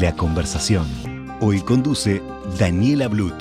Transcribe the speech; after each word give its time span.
La 0.00 0.14
conversación. 0.14 0.86
Hoy 1.40 1.60
conduce 1.60 2.22
Daniela 2.56 3.08
Blut. 3.08 3.34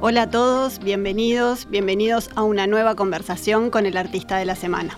Hola 0.00 0.22
a 0.22 0.30
todos, 0.30 0.78
bienvenidos, 0.78 1.68
bienvenidos 1.68 2.30
a 2.34 2.44
una 2.44 2.66
nueva 2.66 2.94
conversación 2.94 3.68
con 3.68 3.84
el 3.84 3.98
artista 3.98 4.38
de 4.38 4.46
la 4.46 4.54
semana. 4.54 4.96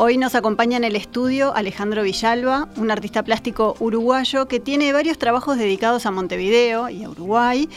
Hoy 0.00 0.16
nos 0.16 0.36
acompaña 0.36 0.76
en 0.76 0.84
el 0.84 0.94
estudio 0.94 1.52
Alejandro 1.56 2.04
Villalba, 2.04 2.68
un 2.76 2.92
artista 2.92 3.24
plástico 3.24 3.74
uruguayo 3.80 4.46
que 4.46 4.60
tiene 4.60 4.92
varios 4.92 5.18
trabajos 5.18 5.58
dedicados 5.58 6.06
a 6.06 6.12
Montevideo 6.12 6.88
y 6.88 7.02
a 7.02 7.10
Uruguay, 7.10 7.68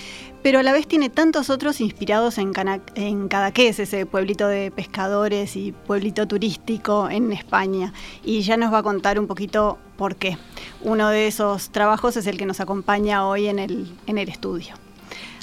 pero 0.44 0.60
a 0.60 0.64
la 0.64 0.72
vez 0.72 0.88
tiene 0.88 1.10
tantos 1.10 1.50
otros 1.50 1.82
inspirados 1.82 2.38
en, 2.38 2.52
en 2.94 3.28
Cadaqués, 3.28 3.80
ese 3.80 4.06
pueblito 4.06 4.48
de 4.48 4.70
pescadores 4.70 5.56
y 5.56 5.72
pueblito 5.72 6.28
turístico 6.28 7.10
en 7.10 7.32
España. 7.32 7.92
Y 8.24 8.42
ya 8.42 8.56
nos 8.56 8.72
va 8.72 8.78
a 8.78 8.84
contar 8.84 9.20
un 9.20 9.26
poquito 9.26 9.80
por 9.98 10.16
qué. 10.16 10.38
Uno 10.84 11.10
de 11.10 11.26
esos 11.26 11.72
trabajos 11.72 12.18
es 12.18 12.28
el 12.28 12.38
que 12.38 12.46
nos 12.46 12.60
acompaña 12.60 13.26
hoy 13.26 13.48
en 13.48 13.58
el, 13.58 13.92
en 14.06 14.20
el 14.20 14.30
estudio. 14.30 14.76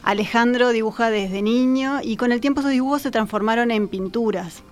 Alejandro 0.04 0.68
dibuja 0.68 1.10
desde 1.10 1.42
niño 1.42 1.98
y 2.04 2.16
con 2.16 2.30
el 2.30 2.40
tiempo 2.40 2.62
sus 2.62 2.70
dibujos 2.70 3.02
se 3.02 3.10
transformaron 3.10 3.72
en 3.72 3.88
pinturas. 3.88 4.62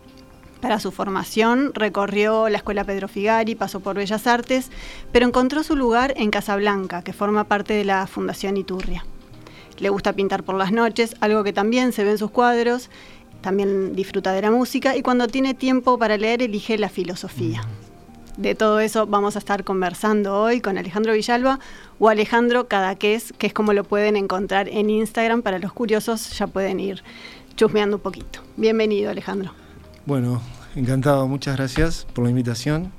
Para 0.61 0.81
su 0.81 0.91
formación 0.91 1.73
recorrió 1.75 2.49
la 2.49 2.59
Escuela 2.59 2.85
Pedro 2.85 3.09
Figari, 3.09 3.55
pasó 3.55 3.81
por 3.81 3.97
Bellas 3.97 4.27
Artes, 4.27 4.71
pero 5.13 5.27
encontró 5.27 5.63
su 5.63 5.77
lugar 5.77 6.15
en 6.17 6.31
Casablanca, 6.31 7.03
que 7.03 7.13
forma 7.13 7.45
parte 7.45 7.75
de 7.75 7.85
la 7.85 8.07
Fundación 8.07 8.57
Iturria. 8.57 9.05
Le 9.79 9.91
gusta 9.91 10.15
pintar 10.15 10.43
por 10.43 10.55
las 10.55 10.73
noches, 10.73 11.15
algo 11.21 11.45
que 11.45 11.53
también 11.53 11.93
se 11.93 12.05
ve 12.05 12.13
en 12.13 12.19
sus 12.19 12.31
cuadros, 12.31 12.89
también 13.43 13.95
disfruta 13.95 14.33
de 14.33 14.43
la 14.43 14.51
música 14.51 14.97
y 14.97 15.03
cuando 15.03 15.29
tiene 15.29 15.55
tiempo 15.55 15.99
para 15.99 16.17
leer 16.17 16.43
elige 16.43 16.79
la 16.79 16.89
filosofía. 16.89 17.63
De 18.37 18.55
todo 18.55 18.81
eso 18.81 19.07
vamos 19.07 19.37
a 19.37 19.39
estar 19.39 19.65
conversando 19.65 20.41
hoy 20.41 20.61
con 20.61 20.77
Alejandro 20.77 21.13
Villalba 21.13 21.59
o 21.99 22.09
Alejandro 22.09 22.69
Cadaqués, 22.69 23.33
que 23.39 23.47
es 23.47 23.53
como 23.53 23.73
lo 23.73 23.85
pueden 23.85 24.17
encontrar 24.17 24.69
en 24.69 24.91
Instagram. 24.91 25.43
Para 25.43 25.59
los 25.59 25.73
curiosos 25.73 26.37
ya 26.37 26.47
pueden 26.47 26.81
ir 26.81 27.03
chusmeando 27.57 27.97
un 27.97 28.03
poquito. 28.03 28.41
Bienvenido 28.57 29.11
Alejandro. 29.11 29.66
Bueno, 30.07 30.41
encantado, 30.77 31.27
muchas 31.27 31.57
gracias 31.57 32.07
por 32.15 32.25
la 32.25 32.31
invitación. 32.31 32.93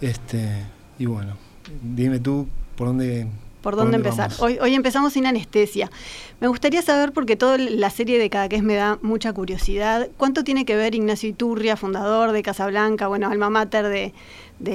Este, 0.00 0.64
y 0.98 1.04
bueno, 1.04 1.36
dime 1.82 2.18
tú 2.18 2.48
por 2.76 2.88
dónde 2.88 3.26
¿Por 3.60 3.76
dónde, 3.76 3.96
empezar? 3.96 4.30
Hoy, 4.38 4.58
hoy, 4.58 4.74
empezamos 4.74 5.12
sin 5.12 5.26
anestesia. 5.26 5.90
Me 6.40 6.48
gustaría 6.48 6.80
saber, 6.80 7.12
porque 7.12 7.36
toda 7.36 7.58
la 7.58 7.90
serie 7.90 8.18
de 8.18 8.30
cada 8.30 8.48
me 8.62 8.74
da 8.74 8.98
mucha 9.02 9.32
curiosidad, 9.34 10.08
¿cuánto 10.16 10.44
tiene 10.44 10.64
que 10.64 10.76
ver 10.76 10.94
Ignacio 10.94 11.28
Iturria, 11.28 11.76
fundador 11.76 12.32
de 12.32 12.42
Casablanca, 12.42 13.06
bueno, 13.06 13.28
alma 13.28 13.50
mater 13.50 13.88
de, 13.88 14.14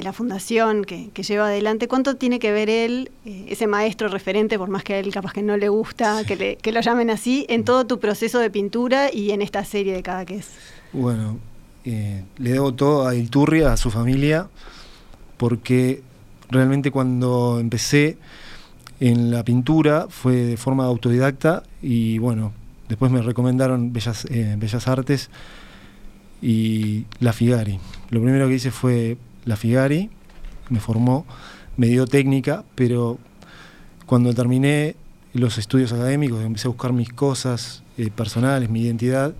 la 0.02 0.12
fundación 0.12 0.84
que, 0.84 1.10
lleva 1.10 1.46
adelante? 1.46 1.88
¿Cuánto 1.88 2.14
tiene 2.14 2.38
que 2.38 2.52
ver 2.52 2.70
él, 2.70 3.10
eh, 3.24 3.46
ese 3.48 3.66
maestro 3.66 4.06
referente, 4.08 4.56
por 4.56 4.68
más 4.68 4.84
que 4.84 4.94
a 4.94 4.98
él 5.00 5.12
capaz 5.12 5.32
que 5.32 5.42
no 5.42 5.56
le 5.56 5.68
gusta 5.68 6.22
que, 6.24 6.72
lo 6.72 6.80
llamen 6.80 7.10
así, 7.10 7.44
en 7.48 7.64
todo 7.64 7.86
tu 7.86 7.98
proceso 7.98 8.38
de 8.38 8.50
pintura 8.50 9.12
y 9.12 9.32
en 9.32 9.42
esta 9.42 9.64
serie 9.64 9.94
de 9.94 10.02
cada 10.04 10.24
Bueno, 10.92 11.38
eh, 11.86 12.24
le 12.38 12.50
debo 12.50 12.74
todo 12.74 13.06
a 13.06 13.14
Iturria, 13.14 13.72
a 13.72 13.76
su 13.76 13.92
familia, 13.92 14.48
porque 15.36 16.02
realmente 16.50 16.90
cuando 16.90 17.58
empecé 17.60 18.18
en 18.98 19.30
la 19.30 19.44
pintura 19.44 20.06
fue 20.10 20.34
de 20.34 20.56
forma 20.56 20.84
autodidacta 20.84 21.62
y 21.80 22.18
bueno, 22.18 22.52
después 22.88 23.12
me 23.12 23.22
recomendaron 23.22 23.92
Bellas, 23.92 24.26
eh, 24.30 24.56
Bellas 24.58 24.88
Artes 24.88 25.30
y 26.42 27.04
la 27.20 27.32
Figari. 27.32 27.78
Lo 28.10 28.20
primero 28.20 28.48
que 28.48 28.54
hice 28.54 28.72
fue 28.72 29.16
la 29.44 29.54
Figari, 29.54 30.10
me 30.70 30.80
formó, 30.80 31.24
me 31.76 31.86
dio 31.86 32.08
técnica, 32.08 32.64
pero 32.74 33.18
cuando 34.06 34.34
terminé 34.34 34.96
los 35.34 35.56
estudios 35.58 35.92
académicos, 35.92 36.42
empecé 36.42 36.66
a 36.66 36.70
buscar 36.70 36.92
mis 36.92 37.12
cosas 37.12 37.84
eh, 37.96 38.10
personales, 38.10 38.70
mi 38.70 38.80
identidad, 38.82 39.34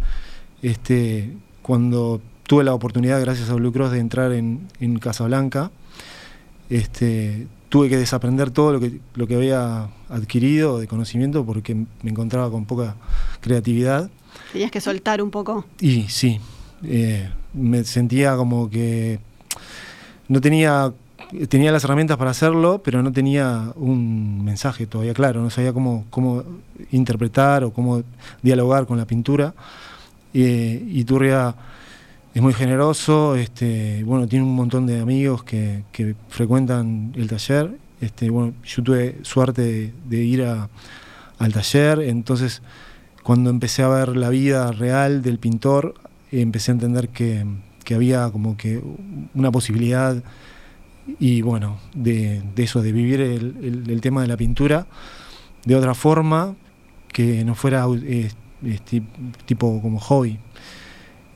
este, 0.63 1.33
cuando 1.63 2.21
tuve 2.47 2.65
la 2.65 2.75
oportunidad, 2.75 3.21
gracias 3.21 3.51
a 3.51 3.55
Blue 3.55 3.73
Cross, 3.73 3.93
de 3.93 3.99
entrar 3.99 4.33
en, 4.33 4.69
en 4.81 4.99
Casablanca. 4.99 5.71
Este, 6.71 7.47
tuve 7.69 7.89
que 7.89 7.97
desaprender 7.97 8.51
todo 8.51 8.73
lo 8.73 8.81
que, 8.81 9.01
lo 9.15 9.27
que 9.27 9.35
había 9.35 9.89
adquirido 10.09 10.79
de 10.79 10.87
conocimiento 10.87 11.45
porque 11.45 11.75
me 11.75 12.11
encontraba 12.11 12.51
con 12.51 12.65
poca 12.65 12.97
creatividad. 13.41 14.11
Tenías 14.53 14.71
que 14.71 14.81
soltar 14.81 15.23
un 15.23 15.31
poco. 15.31 15.65
Y 15.81 16.05
sí, 16.05 16.41
eh, 16.85 17.29
me 17.53 17.85
sentía 17.85 18.37
como 18.37 18.71
que 18.71 19.19
no 20.29 20.41
tenía, 20.41 20.93
tenía 21.49 21.73
las 21.73 21.85
herramientas 21.85 22.17
para 22.17 22.31
hacerlo, 22.31 22.81
pero 22.85 23.03
no 23.03 23.13
tenía 23.13 23.73
un 23.77 24.45
mensaje 24.45 24.87
todavía 24.87 25.15
claro, 25.15 25.43
no 25.43 25.51
sabía 25.51 25.73
cómo, 25.73 26.07
cómo 26.11 26.45
interpretar 26.93 27.65
o 27.65 27.73
cómo 27.73 28.03
dialogar 28.43 28.87
con 28.87 28.99
la 28.99 29.07
pintura. 29.07 29.55
Eh, 30.35 30.85
y 30.87 31.05
Turria 31.05 31.55
es 32.37 32.43
muy 32.43 32.53
generoso, 32.53 33.35
este, 33.35 34.05
bueno, 34.05 34.29
tiene 34.29 34.45
un 34.45 34.55
montón 34.55 34.85
de 34.85 35.01
amigos 35.01 35.43
que, 35.43 35.85
frecuentan 36.29 37.15
el 37.17 37.29
taller. 37.29 37.79
Este, 37.99 38.29
bueno, 38.29 38.53
yo 38.63 38.83
tuve 38.83 39.17
suerte 39.23 39.95
de, 40.07 40.23
ir 40.23 40.45
al 40.45 41.53
taller, 41.55 42.01
entonces 42.01 42.61
cuando 43.23 43.49
empecé 43.49 43.85
a 43.85 43.89
ver 43.89 44.19
la 44.19 44.29
vida 44.29 44.71
real 44.71 45.23
del 45.23 45.39
pintor, 45.39 45.95
empecé 46.31 46.73
a 46.73 46.75
entender 46.75 47.09
que, 47.09 47.43
había 47.95 48.29
como 48.29 48.59
que 48.59 48.83
una 49.33 49.51
posibilidad 49.51 50.23
y 51.19 51.41
bueno, 51.41 51.79
de, 51.95 52.43
eso, 52.57 52.83
de 52.83 52.93
vivir 52.93 53.23
el, 53.23 54.01
tema 54.03 54.21
de 54.21 54.29
la 54.29 54.37
pintura 54.37 54.87
de 55.65 55.75
otra 55.75 55.95
forma 55.95 56.55
que 57.09 57.47
no 57.47 57.55
fuera 57.55 57.87
este, 58.63 59.03
tipo 59.47 59.81
como 59.81 59.99
hobby. 60.01 60.39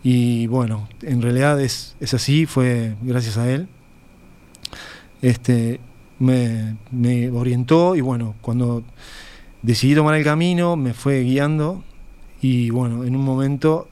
Y 0.03 0.47
bueno, 0.47 0.89
en 1.03 1.21
realidad 1.21 1.61
es, 1.61 1.97
es 2.01 2.15
así, 2.15 2.47
fue 2.47 2.95
gracias 3.03 3.37
a 3.37 3.51
él. 3.51 3.69
Este, 5.21 5.81
me, 6.19 6.77
me, 6.91 7.31
orientó 7.31 7.95
y 7.97 8.01
bueno, 8.01 8.35
cuando 8.41 8.83
decidí 9.63 9.95
tomar 9.95 10.15
el 10.15 10.25
camino 10.25 10.77
me 10.77 10.95
fue 10.95 11.21
guiando 11.23 11.83
y 12.41 12.71
bueno, 12.71 13.05
en 13.05 13.15
un 13.15 13.23
momento, 13.23 13.89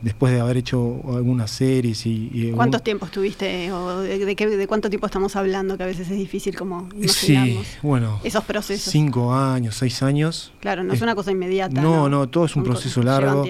después 0.00 0.32
de 0.32 0.40
haber 0.40 0.56
hecho 0.56 1.02
algunas 1.14 1.50
series 1.50 2.06
y... 2.06 2.52
¿Cuántos 2.54 2.82
tiempos 2.82 3.10
tuviste 3.10 3.70
o 3.72 4.00
de, 4.00 4.24
de, 4.24 4.66
cuánto 4.66 4.88
tiempo 4.88 5.04
estamos 5.04 5.36
hablando? 5.36 5.76
Que 5.76 5.82
a 5.82 5.86
veces 5.86 6.10
es 6.10 6.16
difícil 6.16 6.56
como 6.56 6.88
imaginarnos. 6.94 7.66
Sí, 7.66 7.78
bueno. 7.82 8.20
Esos 8.24 8.44
procesos. 8.44 8.90
Cinco 8.90 9.34
años, 9.34 9.76
seis 9.76 10.02
años. 10.02 10.54
Claro, 10.60 10.82
no 10.82 10.94
es, 10.94 11.02
una 11.02 11.14
cosa 11.14 11.30
inmediata. 11.30 11.82
No, 11.82 12.08
no, 12.08 12.26
todo 12.30 12.46
es 12.46 12.56
un, 12.56 12.64
proceso 12.64 13.02
largo. 13.02 13.44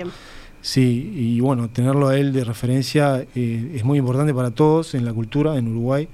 Sí, 0.66 1.12
y 1.14 1.38
bueno, 1.38 1.70
tenerlo 1.70 2.08
a 2.08 2.18
él 2.18 2.32
de 2.32 2.42
referencia 2.42 3.24
eh, 3.36 3.72
es 3.76 3.84
muy 3.84 3.98
importante 4.00 4.34
para 4.34 4.50
todos 4.50 4.96
en 4.96 5.04
la 5.04 5.12
cultura 5.12 5.56
en 5.58 5.68
Uruguay. 5.68 6.08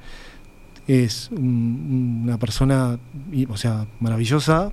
Es 0.86 1.30
una 1.30 2.36
persona, 2.36 2.98
o 3.48 3.56
sea, 3.56 3.86
maravillosa, 3.98 4.70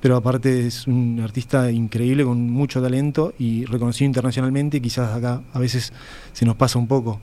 pero 0.00 0.14
aparte 0.14 0.68
es 0.68 0.86
un 0.86 1.18
artista 1.20 1.72
increíble 1.72 2.22
con 2.22 2.48
mucho 2.48 2.80
talento 2.80 3.34
y 3.36 3.64
reconocido 3.64 4.06
internacionalmente. 4.06 4.80
Quizás 4.80 5.16
acá 5.16 5.42
a 5.52 5.58
veces 5.58 5.92
se 6.32 6.46
nos 6.46 6.54
pasa 6.54 6.78
un 6.78 6.86
poco. 6.86 7.18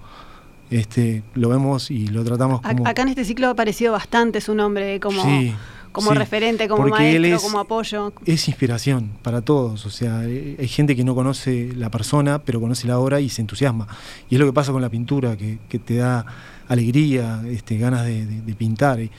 Este, 0.69 1.23
lo 1.35 1.47
vemos 1.47 1.89
y 1.89 2.07
lo 2.07 2.25
tratamos 2.25 2.59
como... 2.59 2.85
Acá 2.85 3.03
en 3.03 3.07
este 3.09 3.23
ciclo 3.23 3.47
ha 3.47 3.51
aparecido 3.51 3.93
bastante 3.93 4.41
su 4.41 4.53
nombre 4.55 4.99
como, 4.99 5.23
como 5.93 6.11
Sí, 6.11 6.17
referente, 6.17 6.67
como 6.67 6.83
él 6.87 6.91
maestro, 7.21 7.35
es- 7.37 7.41
como 7.41 7.59
apoyo. 7.59 8.11
Es 8.25 8.47
inspiración 8.49 9.11
para 9.21 9.39
todos, 9.41 9.85
o 9.85 9.89
sea, 9.89 10.23
eh, 10.25 10.57
hay 10.59 10.67
gente 10.67 10.95
que 10.97 11.05
no 11.05 11.15
conoce 11.15 11.69
la 11.77 11.89
persona, 11.89 12.39
pero 12.43 12.59
conoce 12.59 12.85
la 12.87 12.99
obra 12.99 13.21
y 13.21 13.29
se 13.29 13.39
entusiasma. 13.41 13.87
Y 14.29 14.35
es 14.35 14.39
lo 14.39 14.45
que 14.45 14.53
pasa 14.53 14.71
con 14.73 14.81
la 14.81 14.89
pintura, 14.89 15.37
que, 15.37 15.59
que 15.69 15.79
te 15.79 15.95
da 15.95 16.25
alegría, 16.67 17.41
este, 17.47 17.77
ganas 17.77 18.05
de, 18.05 18.25
de- 18.25 18.41
de 18.41 18.53
pintar. 18.55 18.99
Y, 18.99 19.09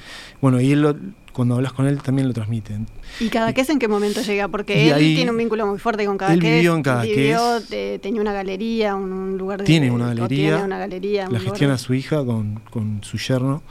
bueno, 0.42 0.60
y 0.60 0.72
él 0.72 0.82
lo- 0.82 0.96
cuando 1.32 1.56
hablas 1.56 1.72
con 1.72 1.86
él 1.86 2.00
también 2.00 2.28
lo 2.28 2.34
transmite. 2.34 2.74
¿Y 3.18 3.28
Cadaqués 3.28 3.68
en 3.70 3.78
qué 3.80 3.88
momento 3.88 4.22
llega? 4.22 4.46
Porque 4.48 4.86
él 4.88 4.92
ahí- 4.94 5.14
tiene 5.16 5.30
un 5.32 5.36
vínculo 5.36 5.66
muy 5.66 5.78
fuerte 5.80 6.06
con 6.06 6.16
Cadaqués. 6.16 6.54
vivió 6.56 6.74
en 6.76 6.82
Cadaqués. 6.82 7.16
vivió, 7.16 7.60
te- 7.68 7.98
tenía 7.98 8.20
una 8.20 8.32
galería, 8.32 8.94
un, 8.94 9.12
un 9.12 9.36
lugar 9.38 9.58
de... 9.58 9.64
Tiene 9.64 9.90
una 9.90 10.06
galería, 10.08 10.28
tiene 10.50 10.64
una 10.64 10.78
galería. 10.78 11.22
la 11.24 11.28
lugar 11.30 11.42
gestiona 11.42 11.72
de- 11.74 11.78
su 11.80 11.92
hija 11.94 12.24
con, 12.24 12.60
con 12.70 13.00
su 13.02 13.18
yerno. 13.18 13.62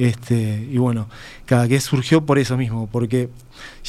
Este, 0.00 0.66
y 0.70 0.78
bueno, 0.78 1.08
cada 1.44 1.68
que 1.68 1.78
surgió 1.78 2.24
por 2.24 2.38
eso 2.38 2.56
mismo, 2.56 2.88
porque 2.90 3.28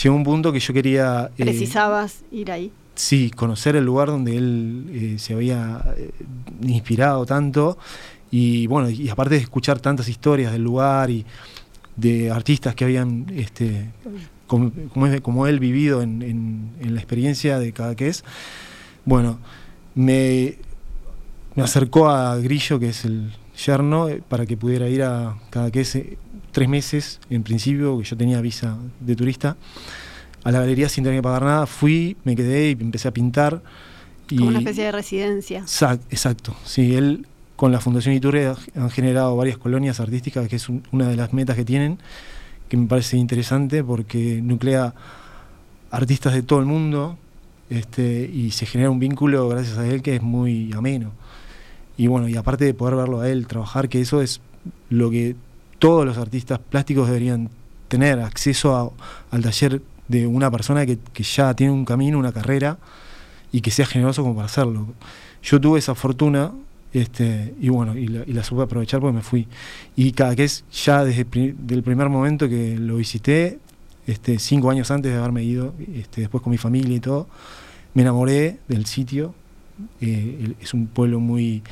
llegó 0.03 0.13
un 0.15 0.25
punto 0.25 0.51
que 0.51 0.59
yo 0.59 0.73
quería... 0.73 1.31
eh, 1.37 1.43
Precisabas 1.45 2.23
ir 2.33 2.51
ahí. 2.51 2.69
Sí, 2.95 3.31
conocer 3.33 3.77
el 3.77 3.85
lugar 3.85 4.09
donde 4.09 4.35
él 4.35 4.89
eh, 4.91 5.19
se 5.19 5.33
había 5.33 5.81
eh, 5.97 6.11
inspirado 6.63 7.25
tanto 7.25 7.77
y 8.29 8.67
bueno, 8.67 8.89
y 8.89 9.07
aparte 9.07 9.35
de 9.35 9.41
escuchar 9.41 9.79
tantas 9.79 10.09
historias 10.09 10.51
del 10.51 10.63
lugar 10.63 11.09
y 11.09 11.25
de 11.95 12.29
artistas 12.29 12.75
que 12.75 12.83
habían, 12.83 13.27
este, 13.33 13.89
como, 14.47 14.71
como 14.93 15.07
es- 15.07 15.53
él, 15.53 15.59
vivido 15.61 16.01
en, 16.01 16.21
en- 16.21 16.69
en 16.81 16.93
la 16.93 16.99
experiencia 16.99 17.57
de 17.57 17.71
Cadaqués, 17.71 18.25
bueno, 19.05 19.39
me, 19.95 20.57
me 21.55 21.63
acercó 21.63 22.09
a 22.09 22.35
Grillo, 22.37 22.79
que 22.79 22.89
es 22.89 23.05
el 23.05 23.31
yerno, 23.65 24.09
eh, 24.09 24.21
para 24.27 24.45
que 24.45 24.57
pudiera 24.57 24.87
ir 24.89 25.03
a 25.03 25.35
Cadaqués 25.49 25.95
eh, 25.95 26.17
tres 26.51 26.67
meses, 26.69 27.19
en 27.29 27.43
principio, 27.43 27.97
que 27.99 28.03
yo 28.03 28.17
tenía 28.17 28.41
visa 28.41 28.77
de 28.99 29.15
turista 29.15 29.55
a 30.43 30.51
la 30.51 30.59
galería 30.59 30.89
sin 30.89 31.03
tener 31.03 31.19
que 31.19 31.23
pagar 31.23 31.43
nada. 31.43 31.65
Fui, 31.67 32.17
me 32.23 32.35
quedé 32.35 32.69
y 32.69 32.71
empecé 32.71 33.07
a 33.07 33.11
pintar. 33.11 33.61
Y 34.29 34.37
Como 34.37 34.49
una 34.49 34.59
especie 34.59 34.85
de 34.85 34.91
residencia. 34.91 35.61
Exact- 35.61 36.01
exacto. 36.09 36.55
Sí, 36.65 36.95
él 36.95 37.27
con 37.55 37.71
la 37.71 37.79
Fundación 37.79 38.15
Iturre 38.15 38.51
han 38.75 38.89
generado 38.89 39.35
varias 39.35 39.57
colonias 39.57 39.99
artísticas, 39.99 40.47
que 40.47 40.55
es 40.55 40.67
un- 40.67 40.83
una 40.91 41.07
de 41.07 41.15
las 41.15 41.31
metas 41.31 41.55
que 41.55 41.63
tienen, 41.65 41.99
que 42.69 42.77
me 42.77 42.87
parece 42.87 43.17
interesante 43.17 43.83
porque 43.83 44.39
nuclea 44.41 44.93
artistas 45.91 46.33
de 46.33 46.41
todo 46.41 46.59
el 46.59 46.65
mundo 46.65 47.17
este, 47.69 48.29
y 48.33 48.51
se 48.51 48.65
genera 48.65 48.89
un 48.89 48.99
vínculo 48.99 49.47
gracias 49.49 49.77
a 49.77 49.85
él 49.87 50.01
que 50.01 50.15
es 50.15 50.21
muy 50.21 50.71
ameno. 50.73 51.11
Y 52.01 52.07
bueno, 52.07 52.27
y 52.27 52.35
aparte 52.35 52.65
de 52.65 52.73
poder 52.73 52.95
verlo 52.95 53.21
a 53.21 53.29
él 53.29 53.45
trabajar, 53.45 53.87
que 53.87 54.01
eso 54.01 54.23
es 54.23 54.41
lo 54.89 55.11
que 55.11 55.35
todos 55.77 56.03
los 56.03 56.17
artistas 56.17 56.57
plásticos 56.57 57.05
deberían 57.05 57.51
tener, 57.89 58.19
acceso 58.21 58.75
a- 58.75 59.35
al 59.35 59.43
taller 59.43 59.83
de 60.07 60.25
una 60.25 60.49
persona 60.49 60.83
que, 60.87 60.97
que 61.13 61.21
ya 61.21 61.53
tiene 61.53 61.71
un 61.71 61.85
camino, 61.85 62.17
una 62.17 62.31
carrera, 62.31 62.79
y 63.51 63.61
que 63.61 63.69
sea 63.69 63.85
generoso 63.85 64.23
como 64.23 64.33
para 64.33 64.47
hacerlo. 64.47 64.87
Yo 65.43 65.61
tuve 65.61 65.77
esa 65.77 65.93
fortuna, 65.93 66.51
este, 66.91 67.53
y 67.61 67.69
bueno, 67.69 67.95
y 67.95 68.07
la, 68.07 68.23
y 68.25 68.33
la 68.33 68.43
supe 68.43 68.63
aprovechar 68.63 68.99
porque 68.99 69.17
me 69.17 69.21
fui. 69.21 69.47
Y 69.95 70.13
cada 70.13 70.35
que 70.35 70.45
es 70.45 70.63
ya 70.73 71.05
desde 71.05 71.27
el 71.69 71.83
primer 71.83 72.09
momento 72.09 72.49
que 72.49 72.79
lo 72.79 72.95
visité, 72.95 73.59
este, 74.07 74.39
cinco 74.39 74.71
años 74.71 74.89
antes 74.89 75.11
de 75.11 75.19
haberme 75.19 75.43
ido, 75.43 75.75
este, 75.93 76.21
después 76.21 76.41
con 76.41 76.49
mi 76.49 76.57
familia 76.57 76.95
y 76.95 76.99
todo, 76.99 77.27
me 77.93 78.01
enamoré 78.01 78.57
del 78.67 78.87
sitio. 78.87 79.35
Eh, 80.01 80.53
es 80.61 80.73
un 80.73 80.87
pueblo 80.87 81.19
muy 81.19 81.63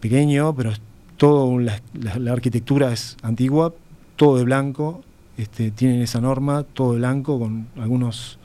pequeño, 0.00 0.54
pero 0.54 0.72
todo 1.16 1.58
la, 1.58 1.80
la- 2.00 2.18
la 2.18 2.32
arquitectura 2.32 2.92
es 2.92 3.16
antigua, 3.22 3.74
todo 4.16 4.36
de 4.38 4.44
blanco, 4.44 5.02
este, 5.36 5.70
tienen 5.70 6.00
esa 6.02 6.20
norma, 6.20 6.62
todo 6.64 6.92
de 6.92 6.98
blanco, 6.98 7.38
con 7.38 7.68
algunos, 7.80 8.38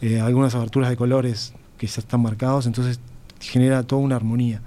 eh, 0.00 0.20
algunas 0.20 0.54
aberturas 0.54 0.90
de 0.90 0.96
colores 0.96 1.54
que 1.78 1.86
ya 1.86 2.00
están 2.00 2.20
marcados, 2.22 2.66
entonces 2.66 3.00
genera 3.40 3.82
toda 3.82 4.02
una 4.02 4.16
armonía. 4.16 4.60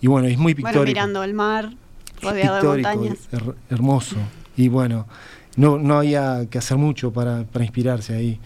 Y 0.00 0.08
bueno, 0.08 0.28
es 0.28 0.38
muy 0.38 0.54
pictórico. 0.54 0.78
Bueno, 0.82 0.90
mirando 0.90 1.24
el 1.24 1.34
mar, 1.34 1.74
rodeado 2.22 2.72
de 2.72 2.82
montañas. 2.82 3.28
her- 3.32 3.54
hermoso. 3.70 4.16
Y 4.56 4.68
bueno, 4.68 5.06
no, 5.56 5.78
no 5.78 5.98
había 5.98 6.46
que 6.50 6.58
hacer 6.58 6.76
mucho 6.76 7.12
para, 7.12 7.44
para 7.44 7.64
inspirarse 7.64 8.14
ahí. 8.14 8.38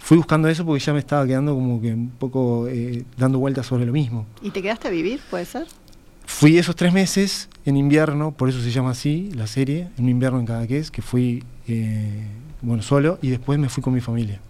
Fui 0.00 0.16
buscando 0.16 0.48
eso 0.48 0.64
porque 0.64 0.82
ya 0.84 0.92
me 0.92 0.98
estaba 0.98 1.24
quedando 1.26 1.54
como 1.54 1.80
que 1.80 1.92
un 1.92 2.10
poco 2.10 2.66
eh, 2.68 3.04
dando 3.16 3.38
vueltas 3.38 3.66
sobre 3.66 3.86
lo 3.86 3.92
mismo. 3.92 4.26
¿Y 4.42 4.50
te 4.50 4.60
quedaste 4.62 4.88
a 4.88 4.90
vivir, 4.90 5.20
puede 5.30 5.44
ser? 5.44 5.66
Fui 6.26 6.58
esos 6.58 6.74
tres 6.74 6.92
meses 6.92 7.48
en 7.64 7.76
invierno, 7.76 8.32
por 8.32 8.48
eso 8.48 8.60
se 8.60 8.70
llama 8.70 8.90
así 8.90 9.30
la 9.34 9.46
serie, 9.46 9.88
en 9.98 10.04
un 10.04 10.10
invierno 10.10 10.40
en 10.40 10.46
Cadaqués, 10.46 10.90
que 10.90 11.02
fui 11.02 11.44
eh, 11.68 12.24
bueno 12.62 12.82
solo 12.82 13.18
y 13.22 13.28
después 13.30 13.58
me 13.58 13.68
fui 13.68 13.82
con 13.82 13.92
mi 13.92 14.00
familia. 14.00 14.40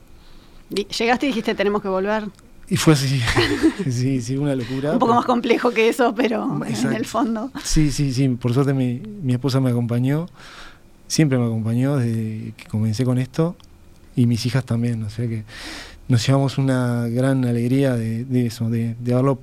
Llegaste 0.70 1.26
y 1.26 1.30
dijiste, 1.30 1.54
tenemos 1.54 1.82
que 1.82 1.88
volver. 1.88 2.24
Y 2.68 2.76
fue 2.76 2.92
así, 2.92 3.20
sí, 3.90 4.20
sí, 4.20 4.36
una 4.36 4.54
locura. 4.54 4.92
Un 4.92 4.98
poco 5.00 5.06
pero- 5.10 5.16
más 5.16 5.24
complejo 5.26 5.70
que 5.72 5.88
eso, 5.88 6.14
pero 6.14 6.44
en 6.64 6.70
Exacto. 6.70 6.96
el 6.96 7.04
fondo. 7.04 7.50
Sí, 7.64 7.90
sí, 7.90 8.12
sí. 8.14 8.28
Por 8.28 8.54
suerte 8.54 8.72
mi, 8.72 9.02
mi 9.22 9.32
esposa 9.32 9.58
me 9.60 9.70
acompañó. 9.70 10.26
Siempre 11.08 11.38
me 11.38 11.46
acompañó 11.46 11.96
desde 11.96 12.52
que 12.56 12.66
comencé 12.68 13.04
con 13.04 13.18
esto. 13.18 13.56
Y 14.16 14.26
mis 14.26 14.44
hijas 14.46 14.64
también. 14.64 15.02
O 15.02 15.10
sea 15.10 15.26
que 15.28 15.44
nos 16.08 16.26
llevamos 16.26 16.58
una 16.58 17.06
gran 17.08 17.44
alegría 17.44 17.94
de, 17.94 18.24
de 18.24 18.46
eso, 18.46 18.68
de, 18.70 18.94
de 19.00 19.12
haberlo 19.12 19.40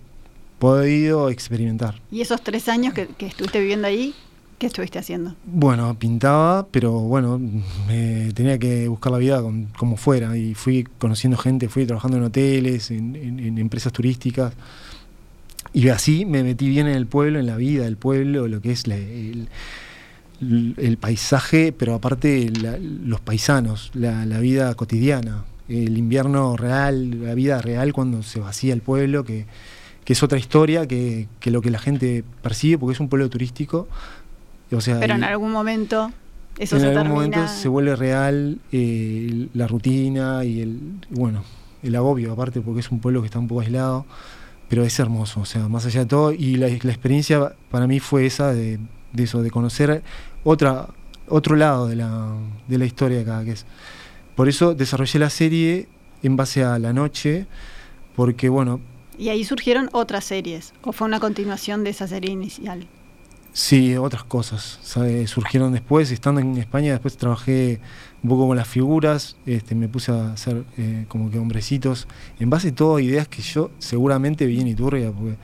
podido 0.60 1.30
experimentar. 1.30 1.96
Y 2.12 2.22
esos 2.22 2.42
tres 2.42 2.68
años 2.68 2.94
que, 2.94 3.08
que 3.08 3.28
estuviste 3.28 3.60
viviendo 3.60 3.88
ahí, 3.88 4.14
¿qué 4.58 4.66
estuviste 4.68 4.98
haciendo? 5.00 5.36
Bueno, 5.46 5.96
pintaba, 6.00 6.68
pero 6.70 6.92
bueno, 6.94 7.40
me 7.88 8.32
tenía 8.34 8.58
que 8.58 8.88
buscar 8.88 9.12
la 9.12 9.20
vida 9.20 9.42
con- 9.42 9.68
como 9.78 9.98
fuera. 9.98 10.36
Y 10.38 10.56
fui 10.56 10.84
conociendo 10.98 11.38
gente, 11.38 11.70
fui 11.70 11.86
trabajando 11.86 12.18
en 12.18 12.24
hoteles, 12.24 12.92
en, 12.92 13.16
en- 13.16 13.40
en 13.40 13.58
empresas 13.60 13.94
turísticas. 13.94 14.54
Y 15.74 15.90
así 15.90 16.26
me 16.26 16.44
metí 16.44 16.68
bien 16.70 16.88
en 16.88 16.96
el 16.96 17.06
pueblo, 17.08 17.40
en 17.40 17.46
la 17.46 17.56
vida 17.58 17.84
del 17.84 17.98
pueblo, 17.98 18.48
lo 18.48 18.60
que 18.62 18.72
es 18.72 18.88
la- 18.88 18.96
el, 18.96 19.48
el 20.40 20.98
paisaje, 20.98 21.72
pero 21.72 21.96
aparte 21.96 22.50
la- 22.62 22.78
los 22.80 23.20
paisanos, 23.22 23.92
la, 23.94 24.26
la 24.26 24.40
vida 24.40 24.74
cotidiana, 24.76 25.46
el 25.68 25.98
invierno 25.98 26.56
real, 26.58 27.24
la 27.26 27.34
vida 27.34 27.62
real 27.62 27.92
cuando 27.94 28.24
se 28.24 28.40
vacía 28.40 28.74
el 28.74 28.82
pueblo, 28.82 29.24
que, 29.24 29.46
que 30.06 30.14
es 30.14 30.24
otra 30.24 30.38
historia 30.38 30.88
que, 30.88 31.28
que 31.40 31.52
lo 31.52 31.62
que 31.62 31.72
la 31.72 31.80
gente 31.80 32.24
percibe, 32.42 32.78
porque 32.78 32.94
es 32.94 33.00
un 33.00 33.10
pueblo 33.10 33.30
turístico. 33.30 33.88
O 34.72 34.82
sea, 34.82 35.00
Pero 35.00 35.16
en 35.16 35.24
algún 35.24 35.52
momento 35.52 36.12
eso 36.60 36.76
en 36.76 36.82
se 36.82 36.88
algún 36.88 37.04
termina. 37.04 37.16
momento 37.16 37.48
se 37.48 37.68
vuelve 37.68 37.96
real 37.96 38.60
eh, 38.72 39.48
la 39.54 39.68
rutina 39.68 40.44
y 40.44 40.62
el 40.62 40.80
bueno 41.10 41.44
el 41.84 41.96
agobio 41.96 42.34
aparte 42.34 42.62
porque 42.62 42.80
es 42.82 42.90
un 42.92 43.00
pueblo 43.00 43.22
que 43.22 43.28
está 43.28 43.38
un 43.38 43.48
poco 43.48 43.62
aislado 43.62 44.06
pero 44.68 44.84
es 44.84 44.98
hermoso 45.00 45.42
o 45.42 45.46
sea 45.46 45.68
más 45.70 45.86
allá 45.86 46.00
de 46.02 46.06
todo 46.08 46.32
y 46.34 46.56
la, 46.56 46.68
la 46.68 46.92
experiencia 46.92 47.54
para 47.70 47.86
mí 47.86 48.00
fue 48.00 48.26
esa 48.26 48.52
de, 48.54 48.80
de 49.18 49.24
eso 49.24 49.42
de 49.42 49.52
conocer 49.52 50.02
otra 50.46 50.88
otro 51.28 51.58
lado 51.58 51.88
de 51.88 51.98
la, 51.98 52.32
de 52.68 52.78
la 52.78 52.86
historia 52.86 53.18
de 53.18 53.26
cada 53.26 53.44
que 53.44 53.52
es 53.52 53.66
por 54.36 54.48
eso 54.48 54.74
desarrollé 54.74 55.20
la 55.20 55.30
serie 55.30 55.90
en 56.24 56.38
base 56.38 56.64
a 56.64 56.80
la 56.80 56.94
noche 56.94 57.48
porque 58.16 58.48
bueno 58.48 58.80
Y 59.18 59.30
ahí 59.30 59.44
surgieron 59.44 59.90
otras 59.92 60.24
series, 60.24 60.74
o 60.84 60.94
fue 60.94 61.08
una 61.08 61.20
continuación 61.20 61.84
de 61.84 61.90
esa 61.90 62.08
serie 62.08 62.32
inicial. 62.32 62.88
Sí, 63.58 63.98
otras 63.98 64.24
cosas 64.24 64.80
surgieron 65.26 65.74
después. 65.74 66.12
Estando 66.12 66.40
en 66.42 66.58
España, 66.58 66.92
después 66.92 67.18
trabajé 67.18 67.80
un 68.22 68.30
poco 68.30 68.48
con 68.48 68.56
las 68.56 68.68
figuras, 68.68 69.36
este, 69.48 69.74
me 69.74 69.88
puse 69.88 70.12
a 70.12 70.34
hacer 70.34 70.64
eh, 70.78 71.06
como 71.08 71.32
que 71.32 71.40
hombrecitos, 71.40 72.08
en 72.40 72.52
base 72.52 72.70
a 72.70 72.76
todo 72.76 73.00
ideas 73.00 73.28
que 73.28 73.42
yo 73.42 73.72
seguramente 73.80 74.46
vi 74.46 74.62
en 74.62 74.68
Iturria, 74.68 75.12
porque 75.12 75.38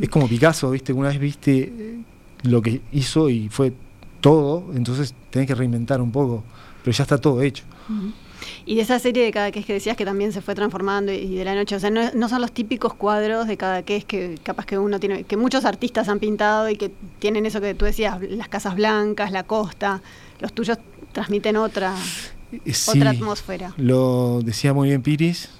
es 0.00 0.08
como 0.08 0.26
Picasso, 0.26 0.70
¿viste? 0.70 0.94
Una 0.94 1.08
vez 1.08 1.18
viste 1.18 1.62
eh, 1.64 1.98
lo 2.44 2.62
que 2.62 2.80
hizo 2.92 3.28
y 3.28 3.48
fue 3.48 3.72
todo, 4.20 4.64
entonces 4.74 5.14
tenés 5.30 5.48
que 5.48 5.54
reinventar 5.54 6.00
un 6.00 6.12
poco, 6.12 6.44
pero 6.82 6.96
ya 6.96 7.02
está 7.02 7.18
todo 7.18 7.42
hecho. 7.42 7.64
Y 8.66 8.76
de 8.76 8.82
esa 8.82 8.98
serie 8.98 9.24
de 9.24 9.32
cada 9.32 9.50
que 9.50 9.60
es 9.60 9.66
que 9.66 9.72
decías 9.72 9.96
que 9.96 10.04
también 10.04 10.32
se 10.32 10.40
fue 10.40 10.54
transformando 10.54 11.12
y 11.12 11.34
de 11.34 11.44
la 11.44 11.54
noche, 11.54 11.76
o 11.76 11.80
sea, 11.80 11.90
no, 11.90 12.10
no 12.14 12.28
son 12.28 12.40
los 12.40 12.52
típicos 12.52 12.94
cuadros 12.94 13.46
de 13.46 13.56
cada 13.56 13.82
que 13.82 13.96
es 13.96 14.04
que 14.04 14.38
capaz 14.42 14.66
que 14.66 14.78
uno 14.78 15.00
tiene, 15.00 15.24
que 15.24 15.36
muchos 15.36 15.64
artistas 15.64 16.08
han 16.08 16.20
pintado 16.20 16.68
y 16.70 16.76
que 16.76 16.90
tienen 17.18 17.46
eso 17.46 17.60
que 17.60 17.74
tú 17.74 17.84
decías, 17.84 18.18
las 18.22 18.48
casas 18.48 18.74
blancas, 18.76 19.30
la 19.32 19.44
costa, 19.44 20.02
los 20.40 20.52
tuyos 20.52 20.78
transmiten 21.12 21.56
otra, 21.56 21.94
Eh, 22.64 22.72
sí, 22.72 22.98
otra 22.98 23.10
atmósfera. 23.10 23.74
Lo 23.76 24.40
decía 24.42 24.72
muy 24.72 24.88
bien 24.88 25.02
Piris, 25.02 25.50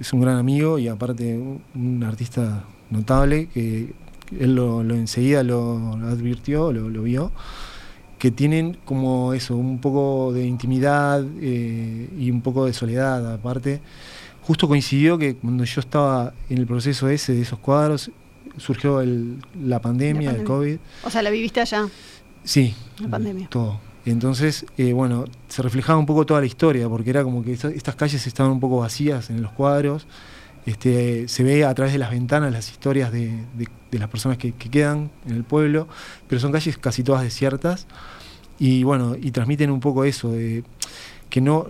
es 0.00 0.12
un 0.12 0.20
gran 0.20 0.36
amigo 0.36 0.78
y 0.78 0.88
aparte 0.88 1.38
un 1.74 2.04
artista 2.04 2.64
notable 2.90 3.48
que 3.48 3.92
él 4.40 4.54
lo, 4.54 4.82
lo 4.82 4.94
enseguida 4.94 5.42
lo, 5.42 5.96
lo 5.96 6.06
advirtió, 6.08 6.72
lo, 6.72 6.88
lo 6.90 7.02
vio, 7.02 7.32
que 8.18 8.30
tienen 8.30 8.76
como 8.84 9.32
eso, 9.34 9.56
un 9.56 9.78
poco 9.80 10.32
de 10.32 10.46
intimidad 10.46 11.24
eh, 11.40 12.08
y 12.18 12.30
un 12.30 12.40
poco 12.42 12.66
de 12.66 12.72
soledad 12.72 13.34
aparte. 13.34 13.80
Justo 14.42 14.68
coincidió 14.68 15.16
que 15.18 15.36
cuando 15.36 15.64
yo 15.64 15.80
estaba 15.80 16.32
en 16.50 16.58
el 16.58 16.66
proceso 16.66 17.08
ese 17.08 17.34
de 17.34 17.42
esos 17.42 17.58
cuadros, 17.58 18.10
surgió 18.58 19.00
el- 19.00 19.38
la 19.62 19.80
pandemia, 19.80 20.32
La 20.32 20.38
el. 20.38 20.44
COVID. 20.44 20.76
O 21.04 21.10
sea, 21.10 21.22
la 21.22 21.30
viviste 21.30 21.60
allá, 21.60 21.88
Sí, 22.44 22.74
La 23.00 23.08
pandemia. 23.08 23.48
todo. 23.48 23.80
Entonces, 24.06 24.66
eh, 24.76 24.92
bueno, 24.92 25.24
se 25.48 25.62
reflejaba 25.62 25.98
un 25.98 26.04
poco 26.04 26.26
toda 26.26 26.40
la 26.40 26.46
historia, 26.46 26.88
porque 26.90 27.08
era 27.08 27.24
como 27.24 27.42
que 27.42 27.52
estas 27.54 27.94
calles 27.96 28.26
estaban 28.26 28.52
un 28.52 28.60
poco 28.60 28.78
vacías 28.80 29.30
en 29.30 29.40
los 29.40 29.50
cuadros. 29.52 30.06
Este, 30.66 31.28
se 31.28 31.42
ve 31.42 31.64
a 31.64 31.74
través 31.74 31.92
de 31.92 31.98
las 31.98 32.10
ventanas 32.10 32.52
las 32.52 32.70
historias 32.70 33.12
de, 33.12 33.44
las 33.92 34.08
personas 34.08 34.38
que, 34.38 34.52
quedan 34.52 35.10
en 35.26 35.36
el 35.36 35.44
pueblo, 35.44 35.88
pero 36.28 36.40
son 36.40 36.52
calles 36.52 36.78
casi 36.78 37.02
todas 37.02 37.22
desiertas. 37.22 37.86
Y 38.58 38.82
bueno, 38.82 39.16
y 39.20 39.30
transmiten 39.30 39.70
un 39.70 39.80
poco 39.80 40.04
eso, 40.04 40.30
de 40.30 40.64
que 41.28 41.40
no, 41.40 41.66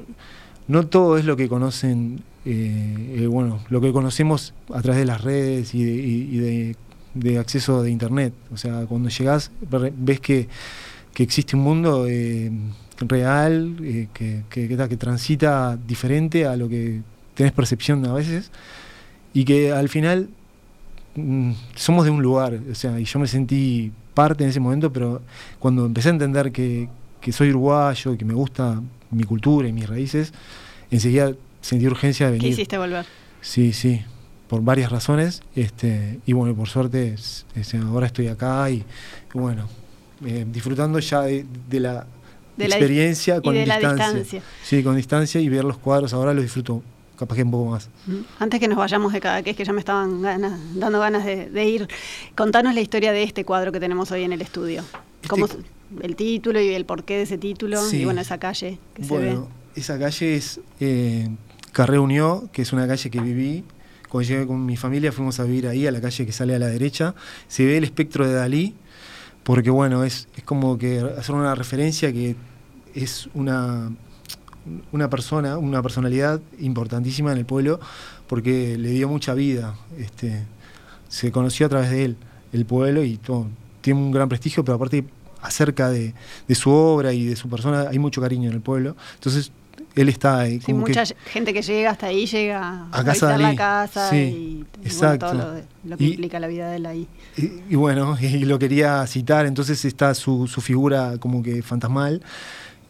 no 0.69 0.87
todo 0.87 1.19
es 1.19 1.25
lo 1.25 1.37
que 1.37 1.49
conocen, 1.49 2.23
eh, 2.45 3.17
eh, 3.21 3.27
bueno, 3.27 3.61
lo 3.71 3.81
que 3.81 3.93
conocemos 3.93 4.55
a 4.73 4.83
través 4.83 5.01
de 5.01 5.07
las 5.07 5.23
redes 5.23 5.75
y 5.75 6.75
de, 7.15 7.39
acceso 7.39 7.83
de 7.83 7.91
internet. 7.91 8.35
O 8.53 8.57
sea, 8.57 8.87
cuando 8.87 9.09
llegás 9.09 9.51
ves 9.71 10.21
que 10.21 10.49
que 11.15 11.23
existe 11.23 11.57
un 11.57 11.63
mundo 11.63 12.07
eh, 12.09 12.51
real, 12.99 13.77
eh, 13.83 14.09
que, 14.13 14.43
que, 14.51 14.97
transita 14.97 15.77
diferente 15.77 16.45
a 16.45 16.57
lo 16.57 16.69
que 16.69 17.01
tenés 17.35 17.53
percepción 17.53 18.05
a 18.05 18.13
veces, 18.13 18.51
y 19.35 19.45
que 19.45 19.73
al 19.73 19.89
final 19.91 20.29
mm, 21.17 21.51
somos 21.75 22.05
de 22.05 22.11
un 22.11 22.23
lugar, 22.23 22.59
o 22.71 22.75
sea, 22.75 22.99
y 22.99 23.05
yo 23.05 23.19
me 23.19 23.27
sentí 23.27 23.93
parte 24.15 24.45
en 24.45 24.51
ese 24.51 24.61
momento, 24.61 24.93
pero 24.93 25.21
cuando 25.59 25.85
empecé 25.85 26.09
a 26.09 26.13
entender 26.13 26.53
que, 26.53 26.89
soy 27.33 27.51
uruguayo, 27.51 28.17
que 28.17 28.25
me 28.25 28.35
gusta 28.35 28.81
mi 29.11 29.25
cultura 29.25 29.69
y 29.69 29.73
mis 29.73 29.89
raíces, 29.89 30.33
enseguida 30.91 31.33
sentí 31.61 31.87
urgencia 31.87 32.27
de 32.27 32.33
venir. 32.33 32.49
¿Qué 32.49 32.53
hiciste 32.53 32.79
volver? 32.79 33.05
Sí, 33.41 33.73
sí, 33.73 34.03
por 34.49 34.63
varias 34.63 34.93
razones, 34.93 35.43
este, 35.57 36.21
y 36.27 36.33
bueno, 36.33 36.55
por 36.55 36.69
suerte 36.69 37.17
ahora 37.83 38.07
estoy 38.07 38.29
acá 38.29 38.71
y 38.71 38.85
bueno, 39.33 39.67
eh, 40.25 40.47
disfrutando 40.51 41.01
ya 41.01 41.23
de, 41.23 41.81
la 41.81 42.07
experiencia 42.57 43.41
con 43.41 43.55
distancia. 43.55 44.43
Sí, 44.63 44.83
con 44.85 44.95
distancia 44.95 45.41
y 45.41 45.49
ver 45.49 45.65
los 45.65 45.79
cuadros 45.79 46.13
ahora 46.13 46.33
los 46.33 46.45
disfruto 46.45 46.85
capaz 47.17 47.37
que 47.37 47.43
un 47.43 47.51
poco 47.51 47.71
más. 47.71 47.89
Antes 48.39 48.61
que 48.61 48.69
nos 48.69 48.79
vayamos 48.79 49.13
de 49.13 49.21
cada 49.21 49.43
que 49.43 49.51
es 49.51 49.57
que 49.57 49.65
ya 49.65 49.73
me 49.73 49.81
estaban 49.81 50.23
dando 50.23 51.01
ganas 51.01 51.25
de, 51.25 51.65
ir, 51.65 51.89
contanos 52.35 52.75
la 52.75 52.81
historia 52.81 53.13
de 53.13 53.23
este 53.23 53.45
cuadro 53.45 53.73
que 53.73 53.81
tenemos 53.81 54.11
hoy 54.11 54.23
en 54.23 54.33
el 54.33 54.43
estudio. 54.43 54.83
Este 55.23 55.29
¿Cómo, 55.29 55.47
el 56.03 56.17
título 56.17 56.61
y 56.61 56.69
el 56.75 56.85
porqué 56.85 57.17
de 57.17 57.23
ese 57.23 57.39
título 57.39 57.81
y 57.93 58.05
bueno, 58.05 58.21
esa 58.21 58.39
calle 58.39 58.79
que 58.95 59.05
se 59.05 59.19
ve. 59.19 59.39
Esa 59.75 59.99
calle 59.99 60.37
es 60.37 60.61
eh, 60.81 61.29
Carré 61.73 61.99
Unió, 61.99 62.49
que 62.53 62.63
es 62.63 62.73
una 62.73 62.87
calle 62.87 63.11
que 63.11 63.21
viví. 63.21 63.65
Cuando 64.09 64.29
llegué 64.29 64.47
con 64.47 64.65
mi 64.65 64.77
familia 64.77 65.11
fuimos 65.11 65.41
a 65.41 65.45
vivir 65.45 65.67
ahí, 65.67 65.87
a 65.87 65.91
la 65.91 66.01
calle 66.01 66.25
que 66.25 66.33
sale 66.33 66.55
a 66.55 66.59
la 66.59 66.69
derecha. 66.69 67.15
Se 67.49 67.65
ve 67.65 67.77
el 67.77 67.85
espectro 67.85 68.27
de 68.27 68.35
Dalí, 68.35 68.75
porque 69.43 69.71
bueno, 69.71 70.05
es, 70.05 70.29
es 70.37 70.45
como 70.45 70.79
que 70.79 71.01
hacer 71.19 71.35
una 71.35 71.55
referencia 71.55 72.13
que 72.13 72.37
es 72.95 73.29
una, 73.35 73.91
una 74.93 75.11
persona, 75.11 75.59
una 75.59 75.83
personalidad 75.83 76.41
importantísima 76.59 77.33
en 77.33 77.39
el 77.39 77.45
pueblo, 77.45 77.81
porque 78.27 78.77
le 78.79 78.91
dio 78.91 79.09
mucha 79.09 79.35
vida. 79.35 79.75
Este, 79.99 80.45
se 81.09 81.31
conoció 81.31 81.67
a 81.67 81.69
través 81.69 81.91
de 81.91 82.05
él 82.05 82.17
el 82.53 82.65
pueblo 82.67 83.03
y 83.05 83.17
todo, 83.17 83.47
tiene 83.81 84.01
un 84.01 84.13
gran 84.13 84.29
prestigio, 84.29 84.65
pero 84.65 84.77
aparte 84.77 85.05
acerca 85.43 85.91
de, 85.91 86.15
de, 86.49 86.55
su 86.55 86.71
obra 86.71 87.13
y 87.13 87.27
de 87.27 87.37
su 87.37 87.49
persona 87.49 87.89
hay 87.91 87.99
mucho 87.99 88.21
cariño 88.21 88.49
en 88.49 88.57
el 88.57 88.63
pueblo. 88.63 88.97
Entonces 89.15 89.53
él 89.95 90.09
está 90.09 90.41
ahí. 90.41 90.61
Sí, 90.61 90.73
mucha 90.73 91.05
gente 91.27 91.53
que 91.53 91.63
llega 91.63 91.91
hasta 91.91 92.07
ahí 92.07 92.27
llega 92.27 92.89
a, 92.91 93.05
casa 93.05 93.39
la 93.39 93.55
casa 93.55 94.17
y, 94.17 94.65
todo 95.21 95.63
lo, 95.85 95.97
que 95.97 96.05
implica 96.05 96.41
la 96.41 96.49
vida 96.49 96.71
de 96.71 96.77
él 96.77 96.87
ahí. 96.87 97.09
Y, 97.37 97.77
bueno, 97.77 98.17
y 98.21 98.45
lo 98.45 98.59
quería 98.59 99.07
citar, 99.07 99.47
entonces 99.47 99.85
está 99.85 100.15
su, 100.15 100.47
figura 100.47 101.19
como 101.19 101.43
que 101.43 101.63
fantasmal. 101.63 102.23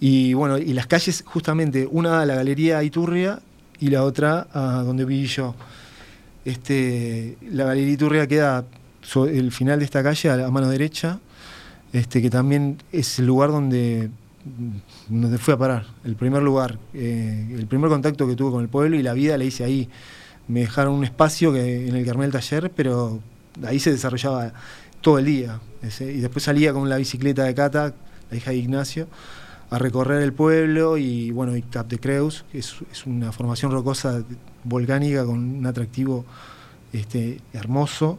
Y 0.06 0.34
bueno, 0.34 0.58
y 0.58 0.74
las 0.74 0.86
calles, 0.86 1.24
justamente, 1.26 1.88
una 1.90 2.20
a 2.20 2.26
la 2.26 2.34
Galería 2.34 2.82
Iturria 2.82 3.40
y 3.80 3.88
la 3.88 4.04
otra 4.04 4.48
a 4.52 4.82
donde 4.82 5.06
viví 5.06 5.26
yo. 5.26 5.54
Este, 6.44 7.38
la 7.50 7.64
Galería 7.64 7.94
Iturria 7.94 8.26
queda 8.26 8.66
el 9.30 9.50
final 9.50 9.78
de 9.78 9.86
esta 9.86 10.02
calle 10.02 10.28
a, 10.28 10.36
la 10.36 10.50
mano 10.50 10.68
derecha, 10.68 11.20
este, 11.94 12.20
que 12.20 12.28
también 12.28 12.82
es 12.92 13.18
el 13.18 13.24
lugar 13.24 13.50
donde 13.50 14.10
donde 15.08 15.38
fui 15.38 15.54
a 15.54 15.56
parar, 15.56 15.86
el 16.04 16.16
primer 16.16 16.42
lugar, 16.42 16.78
eh, 16.92 17.56
el 17.58 17.66
primer 17.66 17.88
contacto 17.88 18.28
que 18.28 18.36
tuve 18.36 18.50
con 18.50 18.60
el 18.60 18.68
pueblo 18.68 18.98
y 18.98 19.02
la 19.02 19.14
vida 19.14 19.38
la 19.38 19.44
hice 19.44 19.64
ahí. 19.64 19.88
Me 20.48 20.60
dejaron 20.60 20.92
un 20.92 21.04
espacio 21.04 21.50
que, 21.50 21.88
en 21.88 21.96
el 21.96 22.04
que 22.04 22.10
armé 22.10 22.26
el 22.26 22.32
taller, 22.32 22.70
pero 22.76 23.20
ahí 23.64 23.80
se 23.80 23.90
desarrollaba 23.90 24.52
todo 25.00 25.18
el 25.18 25.24
día. 25.24 25.60
y 25.82 26.20
después 26.20 26.44
salía 26.44 26.74
con 26.74 26.90
la 26.90 26.98
bicicleta 26.98 27.44
de 27.44 27.54
Cata, 27.54 27.94
la 28.30 28.36
hija 28.36 28.50
de 28.50 28.58
Ignacio, 28.58 29.08
a 29.70 29.78
recorrer 29.78 30.22
el 30.22 30.32
pueblo 30.32 30.96
y 30.96 31.30
bueno, 31.30 31.56
y 31.56 31.62
Cap 31.62 31.88
de 31.88 31.98
Creus, 31.98 32.44
que 32.52 32.58
es, 32.58 32.76
una 33.06 33.32
formación 33.32 33.72
rocosa 33.72 34.22
volcánica 34.62 35.24
con 35.24 35.38
un 35.38 35.66
atractivo 35.66 36.24
este, 36.92 37.40
hermoso. 37.52 38.18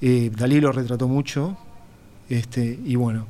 Eh, 0.00 0.30
Dalí 0.36 0.60
lo 0.60 0.72
retrató 0.72 1.08
mucho, 1.08 1.56
este, 2.28 2.78
y 2.84 2.96
bueno, 2.96 3.26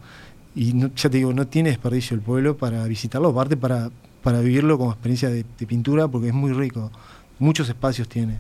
y 0.55 0.73
ya 0.97 1.11
te 1.11 1.19
digo, 1.19 1.33
no 1.33 1.47
tiene 1.47 1.69
desperdicio 1.69 2.15
el 2.15 2.23
pueblo 2.23 2.57
para 2.57 2.85
visitarlo, 2.87 3.29
aparte 3.29 3.57
para, 3.57 3.91
para 4.23 4.41
vivirlo 4.41 4.79
como 4.79 4.91
experiencia 4.91 5.29
de, 5.29 5.45
pintura, 5.67 6.09
porque 6.09 6.29
es 6.29 6.35
muy 6.35 6.53
rico, 6.53 6.91
muchos 7.39 7.69
espacios 7.69 8.09
tiene. 8.09 8.39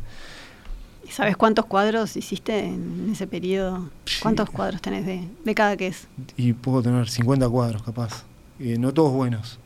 ¿Y 1.07 1.11
sabes 1.12 1.37
cuántos 1.37 1.66
cuadros 1.66 2.16
hiciste 2.16 2.66
en 2.66 3.11
ese 3.12 3.26
periodo? 3.26 3.90
¿Cuántos 4.23 4.50
cuadros 4.50 4.81
tenés 4.81 5.07
de, 5.07 5.28
de, 5.45 5.55
cada 5.55 5.76
que 5.76 5.88
es? 5.88 6.09
Y 6.37 6.52
puedo 6.55 6.83
tener 6.83 7.09
50 7.09 7.49
cuadros, 7.49 7.83
capaz. 7.83 8.25
Eh, 8.60 8.78
no 8.78 8.92
todos 8.92 9.12
buenos, 9.12 9.58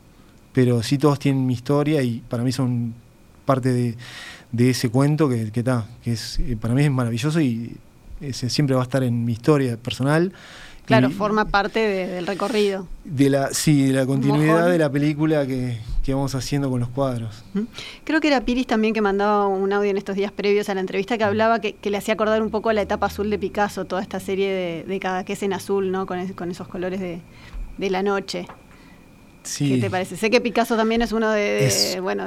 pero 0.53 0.83
sí 0.83 0.99
todos 0.99 1.19
tienen 1.19 1.47
mi 1.47 1.55
historia 1.55 2.03
y 2.03 2.23
para 2.29 2.43
mí 2.43 2.53
son 2.53 2.95
parte 3.45 3.73
de, 3.73 3.97
de 4.53 4.71
ese 4.71 4.91
cuento 4.91 5.29
que, 5.29 5.51
que, 5.51 5.65
que 6.03 6.13
es, 6.13 6.39
eh, 6.41 6.57
para 6.61 6.75
mí 6.75 6.83
es 6.83 6.91
maravilloso 6.91 7.41
y 7.41 7.77
ese 8.21 8.51
siempre 8.51 8.75
va 8.75 8.83
a 8.83 8.85
estar 8.85 9.03
en 9.03 9.25
mi 9.25 9.33
historia 9.33 9.77
personal 9.77 10.33
Claro, 10.91 11.11
forma 11.11 11.45
parte 11.45 11.79
del 11.79 12.27
recorrido. 12.27 12.89
De 13.05 13.31
la, 13.31 13.53
sí, 13.53 13.87
de 13.87 13.93
la 13.93 14.07
continuidad 14.07 14.69
de 14.69 14.79
la 14.79 14.91
película 14.91 15.47
que, 15.47 15.79
vamos 16.09 16.35
haciendo 16.35 16.69
con 16.69 16.81
los 16.81 16.89
cuadros. 16.89 17.45
Creo 18.03 18.21
que 18.21 18.27
era 18.27 18.41
Piris 18.41 18.67
también 18.67 18.93
que 18.93 19.01
mandaba 19.01 19.47
un 19.47 19.73
audio 19.73 19.93
en 19.93 19.97
estos 19.97 20.17
días 20.17 20.33
previos 20.33 20.69
a 20.69 20.75
la 20.75 20.81
entrevista 20.81 21.17
que 21.17 21.23
hablaba 21.23 21.61
que, 21.61 21.77
le 21.85 21.97
hacía 21.97 22.15
acordar 22.15 22.43
un 22.43 22.51
poco 22.51 22.69
a 22.69 22.73
la 22.73 22.83
etapa 22.83 23.07
azul 23.07 23.31
de 23.31 23.39
Picasso, 23.39 23.85
toda 23.85 24.03
esta 24.03 24.19
serie 24.19 24.85
de, 24.85 25.01
cada 25.01 25.25
que 25.25 25.35
es 25.35 25.43
en 25.45 25.53
azul, 25.53 25.93
¿no? 25.93 26.07
Con, 26.07 26.19
esos 26.19 26.67
colores 26.67 26.99
de, 26.99 27.21
la 27.91 28.03
noche. 28.03 28.49
Sí. 29.43 29.75
¿Qué 29.75 29.81
te 29.81 29.91
parece? 29.91 30.17
Sé 30.17 30.31
que 30.31 30.41
Picasso 30.41 30.77
también 30.77 31.03
es 31.03 31.13
uno 31.13 31.31
de, 31.31 31.99
bueno, 32.03 32.25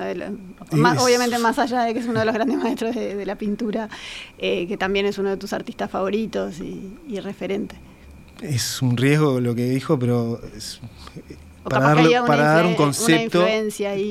obviamente 0.99 1.37
más 1.37 1.59
allá 1.59 1.83
de 1.83 1.93
que 1.93 1.99
es 1.99 2.07
uno 2.07 2.19
de 2.19 2.25
los 2.25 2.33
grandes 2.33 2.57
maestros 2.57 2.95
de, 2.95 3.25
la 3.25 3.35
pintura, 3.35 3.89
eh, 4.37 4.67
que 4.67 4.77
también 4.77 5.05
es 5.05 5.17
uno 5.17 5.29
de 5.29 5.37
tus 5.37 5.53
artistas 5.53 5.91
favoritos 5.91 6.59
y, 6.59 6.97
y 7.07 7.19
referentes 7.19 7.77
es 8.43 8.81
un 8.81 8.97
riesgo 8.97 9.39
lo 9.39 9.55
que 9.55 9.69
dijo, 9.69 9.97
pero 9.97 10.39
para, 11.63 11.93
dar 11.93 12.65
un 12.65 12.75
concepto, 12.75 13.45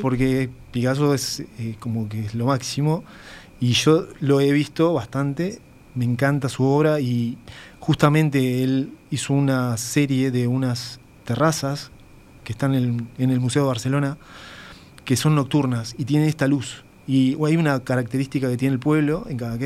porque 0.01 0.49
Picasso 0.71 1.15
es 1.15 1.41
eh, 1.59 1.77
como 1.79 2.09
que 2.09 2.27
es 2.27 2.35
lo 2.35 2.47
máximo 2.47 3.05
y 3.61 3.73
yo 3.73 4.07
lo 4.21 4.41
he 4.41 4.53
visto 4.53 4.93
bastante, 4.95 5.61
me 5.95 6.05
encanta 6.05 6.49
su 6.49 6.65
obra 6.65 7.01
y 7.01 7.37
justamente 7.79 8.65
él 8.65 8.93
hizo 9.11 9.35
una 9.35 9.77
serie 9.77 10.31
de 10.31 10.47
unas 10.47 10.99
terrazas 11.25 11.91
que 12.45 12.53
están 12.53 12.75
en 12.75 13.09
el, 13.19 13.41
Museo 13.41 13.63
de 13.63 13.69
Barcelona 13.69 14.19
que 15.05 15.17
son 15.17 15.35
nocturnas 15.35 15.95
y 15.99 16.05
tienen 16.05 16.29
esta 16.29 16.47
luz. 16.47 16.85
Y 17.07 17.37
hay 17.45 17.57
una 17.57 17.81
característica 17.81 18.49
que 18.49 18.57
tiene 18.57 18.75
el 18.75 18.79
pueblo 18.79 19.27
en 19.29 19.37
cada 19.37 19.59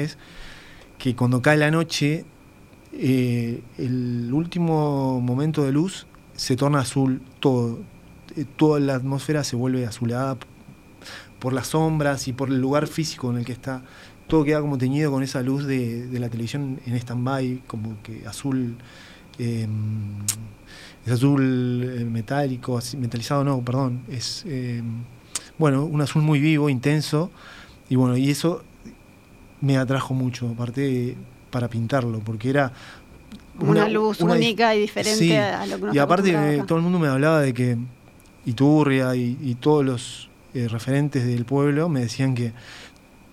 que 0.98 1.14
cuando 1.14 1.42
cae 1.42 1.58
la 1.58 1.70
noche 1.70 2.24
eh, 2.98 3.62
el 3.76 4.32
último 4.32 5.20
momento 5.20 5.62
de 5.64 5.72
luz 5.72 6.06
se 6.34 6.56
torna 6.56 6.80
azul 6.80 7.20
todo. 7.40 7.80
Eh, 8.36 8.44
toda 8.56 8.80
la 8.80 8.94
atmósfera 8.94 9.44
se 9.44 9.56
vuelve 9.56 9.86
azulada 9.86 10.38
por 11.38 11.52
las 11.52 11.68
sombras 11.68 12.26
y 12.28 12.32
por 12.32 12.48
el 12.48 12.60
lugar 12.60 12.86
físico 12.86 13.30
en 13.30 13.38
el 13.38 13.44
que 13.44 13.52
está. 13.52 13.82
Todo 14.28 14.44
queda 14.44 14.60
como 14.60 14.78
teñido 14.78 15.10
con 15.12 15.22
esa 15.22 15.42
luz 15.42 15.66
de, 15.66 16.08
la 16.12 16.28
televisión 16.28 16.80
en 16.86 16.96
stand-by, 16.96 17.62
como 17.66 18.02
que 18.02 18.26
azul. 18.26 18.76
Em, 19.38 20.18
es 21.04 21.12
azul 21.12 21.84
eh, 21.84 22.04
metálico, 22.04 22.80
metalizado 22.98 23.44
no, 23.44 23.62
perdón. 23.62 24.02
Es 24.08 24.44
em, 24.46 25.04
bueno, 25.58 25.84
un 25.84 26.00
azul 26.00 26.22
muy 26.22 26.40
vivo, 26.40 26.68
intenso. 26.68 27.30
Y 27.88 27.96
bueno, 27.96 28.16
y 28.16 28.30
eso 28.30 28.62
me 29.60 29.76
atrajo 29.76 30.14
mucho. 30.14 30.48
Aparte, 30.48 31.16
para 31.50 31.68
pintarlo, 31.68 32.20
porque 32.20 32.50
era... 32.50 32.72
Una, 33.58 33.88
luz 33.88 34.20
única 34.20 34.74
y 34.74 34.80
diferente 34.80 35.38
a 35.38 35.64
lo 35.64 35.80
que 35.80 35.96
Y 35.96 35.98
aparte 35.98 36.62
todo 36.66 36.76
el 36.76 36.84
mundo 36.84 36.98
me 36.98 37.08
hablaba 37.08 37.40
de 37.40 37.54
que 37.54 37.78
Iturria 38.44 39.16
y, 39.16 39.56
todos 39.58 39.82
los 39.84 40.28
eh, 40.52 40.68
referentes 40.68 41.26
del 41.26 41.46
pueblo 41.46 41.88
me 41.88 42.00
decían 42.00 42.34
que 42.34 42.52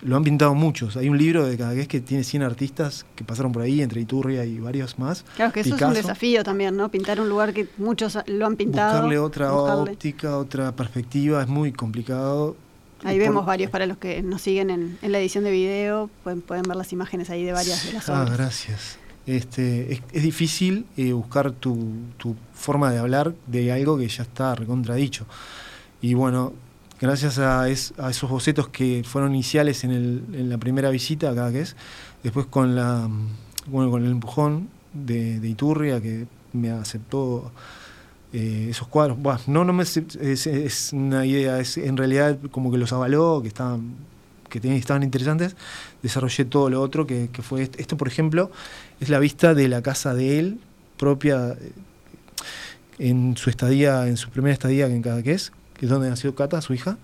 lo 0.03 0.17
han 0.17 0.23
pintado 0.23 0.53
muchos. 0.53 0.97
Hay 0.97 1.09
un 1.09 1.17
libro 1.17 1.45
de 1.45 1.57
cada 1.57 1.73
vez 1.73 1.87
que 1.87 2.01
tiene 2.01 2.23
100 2.23 2.43
artistas 2.43 3.05
que 3.15 3.23
pasaron 3.23 3.51
por 3.51 3.61
ahí, 3.61 3.81
entre 3.81 4.01
Iturria 4.01 4.45
y 4.45 4.59
varios 4.59 4.99
más. 4.99 5.23
Claro, 5.35 5.51
que 5.51 5.61
eso 5.61 5.75
es 5.75 5.81
un 5.81 5.93
desafío 5.93 6.43
también, 6.43 6.75
¿no? 6.75 6.89
Pintar 6.89 7.19
un 7.19 7.29
lugar 7.29 7.53
que 7.53 7.67
muchos 7.77 8.17
lo 8.27 8.45
han 8.45 8.55
pintado. 8.55 8.93
Buscarle 8.93 9.19
otra 9.19 9.53
óptica, 9.53 10.37
otra 10.37 10.75
perspectiva, 10.75 11.41
es 11.41 11.47
muy 11.47 11.71
complicado. 11.71 12.55
Ahí 13.03 13.19
vemos 13.19 13.45
varios 13.45 13.69
para 13.69 13.85
los 13.85 13.97
que 13.97 14.21
nos 14.23 14.41
siguen 14.41 14.69
en, 14.69 14.97
la 15.01 15.19
edición 15.19 15.43
de 15.43 15.51
video, 15.51 16.09
pueden, 16.23 16.41
pueden 16.41 16.63
ver 16.63 16.77
las 16.77 16.93
imágenes 16.93 17.29
ahí 17.29 17.43
de 17.43 17.51
varias 17.51 17.85
de 17.85 17.93
las 17.93 18.09
ah, 18.09 18.21
obras. 18.21 18.31
Ah, 18.31 18.33
gracias. 18.37 18.97
Este, 19.25 20.01
es, 20.11 20.23
difícil 20.23 20.85
eh, 20.97 21.13
buscar 21.13 21.51
tu, 21.51 21.93
tu, 22.17 22.35
forma 22.53 22.91
de 22.91 22.99
hablar 22.99 23.33
de 23.47 23.71
algo 23.71 23.97
que 23.97 24.07
ya 24.07 24.23
está 24.23 24.55
recontradicho. 24.55 25.25
Y 26.01 26.13
bueno, 26.13 26.53
gracias 26.99 27.39
a, 27.39 27.69
esos 27.69 28.29
bocetos 28.29 28.69
que 28.69 29.03
fueron 29.05 29.33
iniciales 29.33 29.83
en, 29.83 30.49
la 30.49 30.57
primera 30.57 30.89
visita, 30.89 31.33
cada 31.33 31.51
que 31.51 31.61
es, 31.61 31.75
después 32.23 32.45
con, 32.47 32.75
la, 32.75 33.09
bueno, 33.67 33.91
con 33.91 34.03
el 34.05 34.11
empujón 34.11 34.69
de, 34.93 35.39
Iturria, 35.47 36.01
que 36.01 36.27
me 36.53 36.71
aceptó 36.71 37.51
eh, 38.31 38.67
esos 38.69 38.87
cuadros. 38.87 39.17
no, 39.47 39.63
no 39.63 39.73
me 39.73 39.83
es, 39.83 40.89
una 40.93 41.25
idea, 41.25 41.59
es 41.59 41.77
en 41.77 41.97
realidad 41.97 42.37
como 42.51 42.71
que 42.71 42.77
los 42.77 42.93
avaló, 42.93 43.41
que 43.41 43.47
estaban 43.47 44.13
que 44.59 44.77
estaban 44.77 45.01
interesantes, 45.01 45.55
desarrollé 46.03 46.45
todo 46.45 46.69
lo 46.69 46.79
otro, 46.79 47.07
que, 47.07 47.27
fue 47.41 47.63
esto. 47.63 47.79
esto, 47.79 47.97
por 47.97 48.07
ejemplo, 48.07 48.51
es 48.99 49.09
la 49.09 49.17
vista 49.17 49.55
de 49.55 49.67
la 49.67 49.81
casa 49.81 50.13
de 50.13 50.37
él, 50.37 50.59
propia, 50.97 51.53
eh, 51.59 51.71
en 52.99 53.35
su 53.35 53.49
estadía, 53.49 54.07
en 54.07 54.17
su 54.17 54.29
primera 54.29 54.53
estadía 54.53 54.85
en 54.85 55.01
Cadaqués, 55.01 55.51
que 55.73 55.85
es 55.85 55.91
donde 55.91 56.09
nació 56.09 56.35
Cata, 56.35 56.61
su 56.61 56.73
hija. 56.73 56.97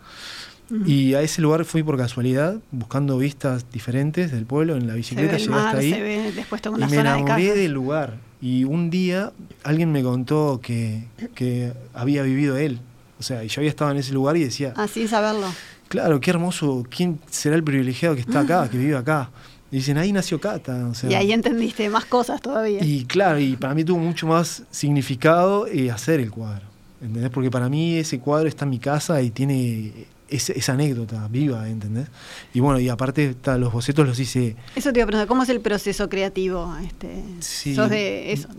Y 0.86 1.16
a 1.16 1.22
ese 1.22 1.42
lugar 1.42 1.66
fui 1.66 1.82
por 1.82 1.98
casualidad, 1.98 2.58
buscando 2.72 3.18
vistas 3.18 3.66
diferentes 3.72 4.32
del 4.32 4.46
pueblo 4.46 4.76
en 4.76 4.88
la 4.88 4.94
bicicleta, 4.94 5.38
llegué 5.38 5.54
hasta 5.56 5.78
ahí. 5.78 5.92
Se 5.92 6.02
ve 6.02 6.32
después 6.32 6.62
y 6.66 6.86
me 6.86 6.98
enamoré 6.98 7.56
del 7.56 7.72
lugar. 7.72 8.18
Y 8.42 8.64
un 8.64 8.90
día 8.90 9.32
alguien 9.64 9.92
me 9.92 10.04
contó 10.04 10.60
que, 10.62 11.06
que, 11.36 11.74
había 11.94 12.22
vivido 12.24 12.58
él. 12.58 12.80
O 13.20 13.24
sea, 13.24 13.44
y 13.44 13.48
yo 13.48 13.62
había 13.62 13.70
estado 13.70 13.92
en 13.92 13.98
ese 13.98 14.14
lugar 14.14 14.38
y 14.38 14.44
decía. 14.44 14.74
Ah, 14.78 14.88
sin 14.88 15.08
saberlo. 15.08 15.48
Claro, 15.88 16.22
qué 16.22 16.30
hermoso. 16.30 16.86
¿Quién 16.90 17.20
será 17.30 17.56
el 17.56 17.64
privilegiado 17.64 18.16
que 18.16 18.22
está 18.22 18.42
acá, 18.42 18.70
que 18.72 18.78
vive 18.78 18.96
acá? 18.96 19.32
Y 19.72 19.78
dicen, 19.78 19.98
ahí 19.98 20.12
nació 20.12 20.40
Cata. 20.40 20.92
y 21.08 21.14
ahí 21.14 21.32
entendiste 21.32 21.90
más 21.90 22.06
cosas 22.06 22.42
todavía. 22.42 22.84
Y 22.84 23.06
claro, 23.06 23.40
y 23.40 23.56
para 23.56 23.74
mí 23.76 23.84
tuvo 23.84 24.00
mucho 24.00 24.26
más 24.26 24.64
significado 24.72 25.68
eh, 25.68 25.92
hacer 25.92 26.20
el 26.20 26.32
cuadro. 26.32 26.69
¿Entendés? 27.02 27.30
Porque 27.32 27.50
para 27.50 27.70
mí 27.70 27.98
ese 27.98 28.20
cuadro 28.20 28.48
está 28.48 28.66
en 28.66 28.72
mi 28.72 28.80
casa 28.80 29.22
y 29.22 29.30
tiene 29.30 30.08
esa 30.30 30.74
anécdota 30.74 31.28
viva, 31.30 31.68
¿entendés? 31.68 32.08
Y 32.54 32.60
bueno, 32.60 32.80
y 32.80 32.90
aparte 32.90 33.36
los 33.58 33.74
bocetos 33.74 34.08
los 34.08 34.20
hice... 34.20 34.56
Eso 34.76 34.94
te 34.94 35.00
iba 35.00 35.06
a 35.06 35.08
preguntar, 35.08 35.28
¿cómo 35.28 35.44
es 35.44 35.50
el 35.50 35.62
proceso 35.62 36.10
creativo? 36.10 36.76
Este, 36.86 37.24
sí. 37.40 37.74
¿Sos 37.74 37.90
de 37.90 38.32
eso? 38.32 38.50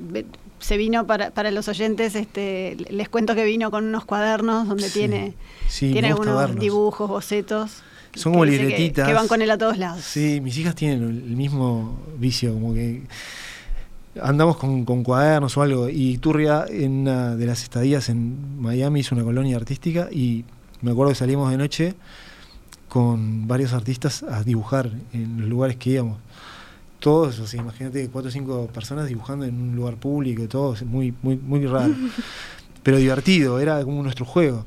Se 0.58 0.76
vino 0.76 1.06
para, 1.06 1.30
para 1.30 1.50
los 1.50 1.68
oyentes, 1.68 2.14
este, 2.14 2.76
les 2.90 3.08
cuento 3.08 3.34
que 3.34 3.44
vino 3.44 3.70
con 3.70 3.84
unos 3.84 4.04
cuadernos 4.04 4.68
donde 4.68 4.90
tiene, 4.90 5.34
tiene 5.78 6.12
unos 6.12 6.56
dibujos, 6.56 7.08
bocetos. 7.08 7.82
Son 8.14 8.32
como 8.32 8.44
libretitas. 8.44 9.06
Que, 9.06 9.14
van 9.14 9.28
con 9.28 9.40
él 9.40 9.50
a 9.50 9.56
todos 9.56 9.78
lados. 9.78 10.02
Sí, 10.02 10.40
mis 10.40 10.58
hijas 10.58 10.74
tienen 10.74 11.02
el 11.02 11.36
mismo 11.36 11.98
vicio, 12.18 12.52
como 12.52 12.74
que 12.74 13.02
andamos 14.20 14.56
con, 14.56 14.84
con, 14.84 15.02
cuadernos 15.02 15.56
o 15.56 15.62
algo. 15.62 15.88
Y 15.88 16.18
Turria, 16.18 16.64
en 16.68 17.00
una 17.02 17.36
de 17.36 17.46
las 17.46 17.62
estadías 17.62 18.08
en 18.08 18.60
Miami, 18.60 19.00
hizo 19.00 19.14
una 19.14 19.24
colonia 19.24 19.56
artística 19.56 20.08
y 20.10 20.44
me 20.82 20.92
acuerdo 20.92 21.12
que 21.12 21.18
salimos 21.18 21.50
de 21.50 21.58
noche 21.58 21.94
con 22.88 23.46
varios 23.46 23.72
artistas 23.72 24.22
a 24.22 24.42
dibujar 24.42 24.90
en 25.12 25.40
los 25.40 25.48
lugares 25.48 25.76
que 25.76 25.90
íbamos. 25.90 26.18
Todos, 26.98 27.38
o 27.38 27.46
sea, 27.46 27.60
imagínate 27.60 28.08
cuatro 28.08 28.28
o 28.28 28.32
cinco 28.32 28.66
personas 28.66 29.08
dibujando 29.08 29.46
en 29.46 29.54
un 29.54 29.76
lugar 29.76 29.96
público, 29.96 30.46
todo, 30.48 30.74
muy, 30.84 31.14
muy, 31.22 31.36
muy 31.36 31.66
raro. 31.66 31.94
Pero 32.82 32.96
divertido, 32.96 33.60
era 33.60 33.82
como 33.84 34.02
nuestro 34.02 34.24
juego. 34.24 34.66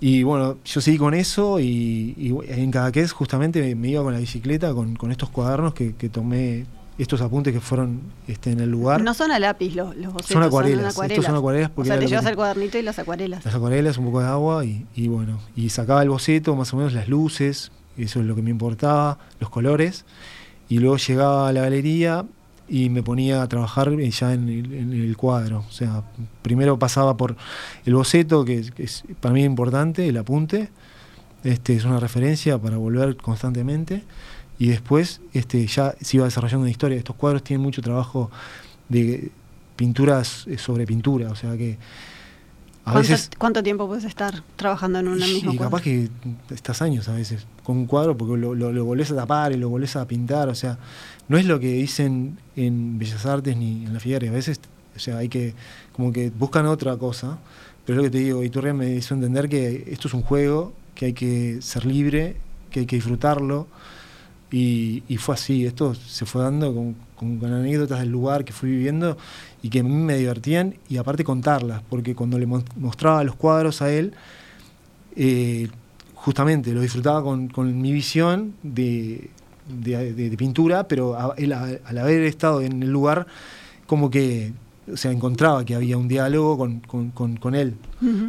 Y 0.00 0.22
bueno, 0.24 0.58
yo 0.64 0.80
seguí 0.80 0.98
con 0.98 1.14
eso 1.14 1.60
y, 1.60 2.14
y 2.18 2.34
en 2.48 2.70
Cadaqués 2.70 3.12
justamente 3.12 3.74
me, 3.74 3.88
iba 3.88 4.02
con 4.02 4.12
la 4.12 4.18
bicicleta, 4.18 4.74
con, 4.74 4.96
con 4.96 5.12
estos 5.12 5.30
cuadernos 5.30 5.74
que, 5.74 5.94
que 5.94 6.08
tomé 6.08 6.66
estos 6.98 7.20
apuntes 7.20 7.52
que 7.52 7.60
fueron 7.60 8.00
este, 8.26 8.52
en 8.52 8.60
el 8.60 8.70
lugar. 8.70 9.02
No 9.02 9.14
son 9.14 9.32
a 9.32 9.38
lápiz 9.38 9.74
los, 9.74 9.96
los 9.96 10.12
bocetos, 10.12 10.32
son 10.32 10.42
acuarelas. 10.42 10.98
Estos 10.98 11.24
son 11.24 11.36
acuarelas 11.36 11.70
porque 11.70 11.90
o 11.90 11.92
sea, 11.92 12.00
te 12.00 12.06
llevas 12.06 12.26
el 12.26 12.36
cuadernito 12.36 12.78
y 12.78 12.82
las 12.82 12.98
acuarelas. 12.98 13.44
Las 13.44 13.54
acuarelas, 13.54 13.98
un 13.98 14.06
poco 14.06 14.20
de 14.20 14.26
agua 14.26 14.64
y, 14.64 14.86
y, 14.94 15.08
bueno, 15.08 15.38
y 15.56 15.70
sacaba 15.70 16.02
el 16.02 16.10
boceto, 16.10 16.54
más 16.54 16.72
o 16.74 16.76
menos 16.76 16.92
las 16.92 17.08
luces, 17.08 17.72
eso 17.96 18.20
es 18.20 18.26
lo 18.26 18.34
que 18.34 18.42
me 18.42 18.50
importaba, 18.50 19.18
los 19.40 19.50
colores, 19.50 20.04
y 20.68 20.78
luego 20.78 20.96
llegaba 20.96 21.48
a 21.48 21.52
la 21.52 21.62
galería 21.62 22.24
y 22.68 22.88
me 22.88 23.02
ponía 23.02 23.42
a 23.42 23.48
trabajar 23.48 23.94
ya 23.98 24.32
en 24.32 24.48
el, 24.48 25.16
cuadro. 25.16 25.64
O 25.68 25.72
sea, 25.72 26.04
primero 26.42 26.78
pasaba 26.78 27.16
por 27.16 27.36
el 27.84 27.94
boceto, 27.94 28.44
que, 28.44 28.70
que 28.70 28.84
es 28.84 29.04
para 29.20 29.34
mí 29.34 29.44
importante, 29.44 30.08
el 30.08 30.16
apunte, 30.16 30.70
este 31.44 31.74
es 31.74 31.84
una 31.84 31.98
referencia 31.98 32.58
para 32.58 32.76
volver 32.76 33.16
constantemente 33.16 34.04
y 34.62 34.68
después 34.68 35.20
este, 35.32 35.66
ya 35.66 35.96
se 36.00 36.18
iba 36.18 36.24
desarrollando 36.24 36.62
una 36.62 36.70
historia. 36.70 36.96
Estos 36.96 37.16
cuadros 37.16 37.42
tienen 37.42 37.60
mucho 37.64 37.82
trabajo 37.82 38.30
de 38.88 39.32
pinturas 39.74 40.46
eh, 40.46 40.56
sobre 40.56 40.86
pintura, 40.86 41.32
o 41.32 41.34
sea 41.34 41.56
que 41.56 41.78
a 42.84 42.94
veces... 42.94 43.28
¿Cuánto 43.38 43.64
tiempo 43.64 43.88
puedes 43.88 44.04
estar 44.04 44.44
trabajando 44.54 45.00
en 45.00 45.08
una 45.08 45.26
misma 45.26 45.52
Y 45.52 45.58
capaz 45.58 45.82
que 45.82 46.08
estás 46.50 46.80
años 46.80 47.08
a 47.08 47.14
veces 47.14 47.44
con 47.64 47.76
un 47.76 47.86
cuadro 47.86 48.16
porque 48.16 48.40
lo, 48.40 48.54
lo, 48.54 48.84
volvés 48.84 49.10
a 49.10 49.16
tapar 49.16 49.50
y 49.50 49.56
lo 49.56 49.68
volvés 49.68 49.96
a 49.96 50.06
pintar, 50.06 50.48
o 50.48 50.54
sea, 50.54 50.78
no 51.26 51.38
es 51.38 51.46
lo 51.46 51.58
que 51.58 51.72
dicen 51.72 52.38
en 52.54 53.00
Bellas 53.00 53.26
Artes 53.26 53.56
ni 53.56 53.84
en 53.84 53.92
la 53.92 53.98
Figueres, 53.98 54.30
a 54.30 54.32
veces, 54.32 54.60
o 54.94 55.00
sea, 55.00 55.18
hay 55.18 55.28
que, 55.28 55.54
como 55.92 56.12
que 56.12 56.30
buscan 56.30 56.66
otra 56.66 56.96
cosa, 56.98 57.38
pero 57.84 57.98
es 57.98 58.04
lo 58.04 58.12
que 58.12 58.16
te 58.16 58.22
digo, 58.22 58.44
Iturria 58.44 58.74
me 58.74 58.94
hizo 58.94 59.12
entender 59.12 59.48
que 59.48 59.88
esto 59.88 60.06
es 60.06 60.14
un 60.14 60.22
juego, 60.22 60.72
que 60.94 61.06
hay 61.06 61.12
que 61.14 61.60
ser 61.62 61.84
libre, 61.84 62.36
que 62.70 62.80
hay 62.80 62.86
que 62.86 62.94
disfrutarlo, 62.94 63.66
y, 64.52 65.16
fue 65.16 65.34
así, 65.34 65.64
esto 65.64 65.94
se 65.94 66.26
fue 66.26 66.42
dando 66.42 66.74
con, 66.74 66.94
anécdotas 67.42 68.00
del 68.00 68.10
lugar 68.10 68.44
que 68.44 68.52
fui 68.52 68.70
viviendo 68.70 69.16
y 69.62 69.70
que 69.70 69.80
a 69.80 69.82
mí 69.82 69.88
me 69.88 70.18
divertían 70.18 70.74
y 70.90 70.98
aparte 70.98 71.24
contarlas, 71.24 71.82
porque 71.88 72.14
cuando 72.14 72.38
le 72.38 72.46
mostraba 72.46 73.24
los 73.24 73.34
cuadros 73.34 73.80
a 73.80 73.90
él, 73.90 74.12
eh, 75.16 75.68
justamente 76.14 76.72
lo 76.72 76.82
disfrutaba 76.82 77.22
con, 77.22 77.80
mi 77.80 77.92
visión 77.92 78.54
de, 78.62 79.30
pintura, 80.36 80.86
pero 80.86 81.34
él, 81.36 81.54
al 81.54 81.98
haber 81.98 82.24
estado 82.24 82.60
en 82.60 82.82
el 82.82 82.90
lugar, 82.90 83.26
como 83.86 84.10
que 84.10 84.52
o 84.92 84.96
sea, 84.96 85.10
encontraba 85.10 85.64
que 85.64 85.74
había 85.74 85.96
un 85.96 86.08
diálogo 86.08 86.58
con, 86.58 87.10
con, 87.10 87.54
él, 87.54 87.76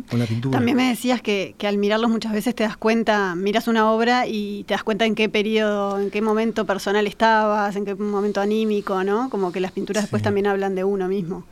con 0.09 0.19
la 0.19 0.25
pintura. 0.25 0.57
También 0.57 0.77
me 0.77 0.89
decías 0.89 1.21
que, 1.21 1.55
al 1.63 1.77
mirarlos 1.77 2.09
muchas 2.09 2.31
veces 2.31 2.55
te 2.55 2.63
das 2.63 2.77
cuenta, 2.77 3.35
miras 3.35 3.67
una 3.67 3.91
obra 3.91 4.27
y 4.27 4.63
te 4.63 4.73
das 4.73 4.83
cuenta 4.83 5.05
en 5.05 5.15
qué 5.15 5.29
periodo, 5.29 5.99
en 5.99 6.09
qué 6.09 6.21
momento 6.21 6.65
personal 6.65 7.05
estabas, 7.07 7.75
en 7.75 7.85
qué 7.85 7.95
momento 7.95 8.41
anímico, 8.41 9.03
¿no? 9.03 9.29
Como 9.29 9.51
que 9.51 9.59
las 9.59 9.71
pinturas 9.71 10.03
después 10.03 10.23
también 10.23 10.47
hablan 10.47 10.75
de 10.75 10.83
uno 10.83 11.07
mismo. 11.07 11.45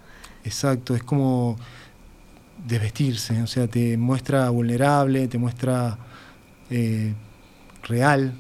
Exacto, 0.44 0.96
es 0.96 1.04
como 1.04 1.58
desvestirse, 2.68 3.42
o 3.42 3.48
sea, 3.48 3.68
te 3.68 3.98
muestra 3.98 4.50
vulnerable, 4.50 5.28
te 5.28 5.38
muestra 5.38 5.98
eh, 6.70 7.14
real. 7.84 8.34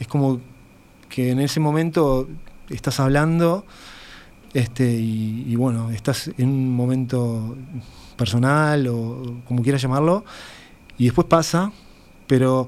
Es 0.00 0.08
como 0.08 0.40
que 1.08 1.30
en 1.30 1.40
ese 1.40 1.60
momento 1.60 2.28
estás 2.68 3.00
hablando 3.00 3.64
este, 4.54 4.90
y, 4.90 5.54
bueno, 5.56 5.90
estás 5.90 6.30
en 6.38 6.48
un 6.48 6.74
momento 6.74 7.56
personal 8.16 8.86
o 8.88 9.40
como 9.46 9.62
quieras 9.62 9.82
llamarlo, 9.82 10.24
y 10.96 11.04
después 11.04 11.26
pasa, 11.26 11.72
pero 12.26 12.66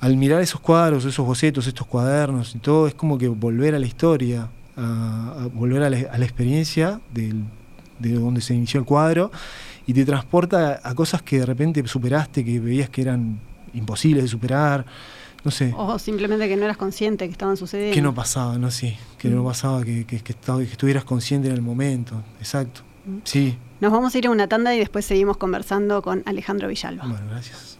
al 0.00 0.16
mirar 0.16 0.40
esos 0.40 0.60
cuadros, 0.60 1.04
esos 1.04 1.26
bocetos, 1.26 1.66
estos 1.66 1.86
cuadernos 1.86 2.54
y 2.54 2.58
todo, 2.58 2.86
es 2.86 2.94
como 2.94 3.18
que 3.18 3.28
volver 3.28 3.74
a 3.74 3.78
la 3.78 3.86
historia, 3.86 4.48
a, 4.76 5.48
volver 5.52 5.82
a 5.82 5.90
la, 5.90 6.24
experiencia 6.24 7.00
de 7.12 7.34
donde 8.00 8.40
se 8.40 8.54
inició 8.54 8.80
el 8.80 8.86
cuadro, 8.86 9.30
y 9.86 9.92
te 9.92 10.04
transporta 10.04 10.80
a 10.82 10.94
cosas 10.94 11.22
que 11.22 11.40
de 11.40 11.46
repente 11.46 11.86
superaste, 11.86 12.44
que 12.44 12.60
veías 12.60 12.88
que 12.90 13.02
eran 13.02 13.40
imposibles 13.74 14.24
de 14.24 14.28
superar 14.28 14.86
no 15.44 15.50
sé. 15.50 15.72
O 15.76 15.98
simplemente 15.98 16.48
que 16.48 16.56
no 16.56 16.64
eras 16.64 16.76
consciente 16.76 17.26
que 17.26 17.32
estaban 17.32 17.56
sucediendo. 17.56 17.94
Que 17.94 18.02
no 18.02 18.14
pasaba, 18.14 18.58
no 18.58 18.70
sí. 18.70 18.96
Que 19.18 19.28
no 19.28 19.42
mm. 19.42 19.46
pasaba, 19.46 19.84
que, 19.84 20.04
que, 20.04 20.34
estuvieras 20.64 21.04
consciente 21.04 21.48
en 21.48 21.54
el 21.54 21.62
momento. 21.62 22.22
Exacto. 22.38 22.82
Mm. 23.06 23.18
Sí. 23.24 23.58
Nos 23.80 23.92
vamos 23.92 24.14
a 24.14 24.18
ir 24.18 24.26
a 24.26 24.30
una 24.30 24.46
tanda 24.46 24.74
y 24.74 24.78
después 24.78 25.04
seguimos 25.04 25.38
conversando 25.38 26.02
con 26.02 26.22
Alejandro 26.26 26.68
Villalba. 26.68 27.06
Bueno, 27.06 27.26
gracias. 27.30 27.79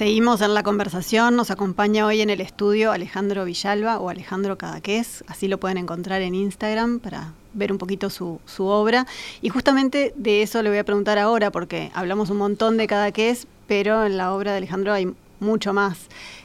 Seguimos 0.00 0.40
en 0.40 0.54
la 0.54 0.62
conversación, 0.62 1.36
nos 1.36 1.50
acompaña 1.50 2.06
hoy 2.06 2.22
en 2.22 2.30
el 2.30 2.40
estudio 2.40 2.90
Alejandro 2.90 3.44
Villalba 3.44 3.98
o 3.98 4.08
Alejandro 4.08 4.56
Cadaqués, 4.56 5.22
así 5.26 5.46
lo 5.46 5.60
pueden 5.60 5.76
encontrar 5.76 6.22
en 6.22 6.34
Instagram 6.34 7.00
para 7.00 7.34
ver 7.52 7.70
un 7.70 7.76
poquito 7.76 8.08
su, 8.08 8.40
obra. 8.60 9.06
Y 9.42 9.50
justamente 9.50 10.14
de 10.16 10.40
eso 10.40 10.62
le 10.62 10.70
voy 10.70 10.78
a 10.78 10.84
preguntar 10.84 11.18
ahora, 11.18 11.50
porque 11.50 11.90
hablamos 11.92 12.30
un 12.30 12.38
montón 12.38 12.78
de 12.78 12.86
Cadaqués, 12.86 13.46
pero 13.66 14.06
en 14.06 14.16
la 14.16 14.32
obra 14.32 14.52
de 14.52 14.56
Alejandro 14.56 14.94
hay 14.94 15.12
mucho 15.38 15.74
más. 15.74 15.98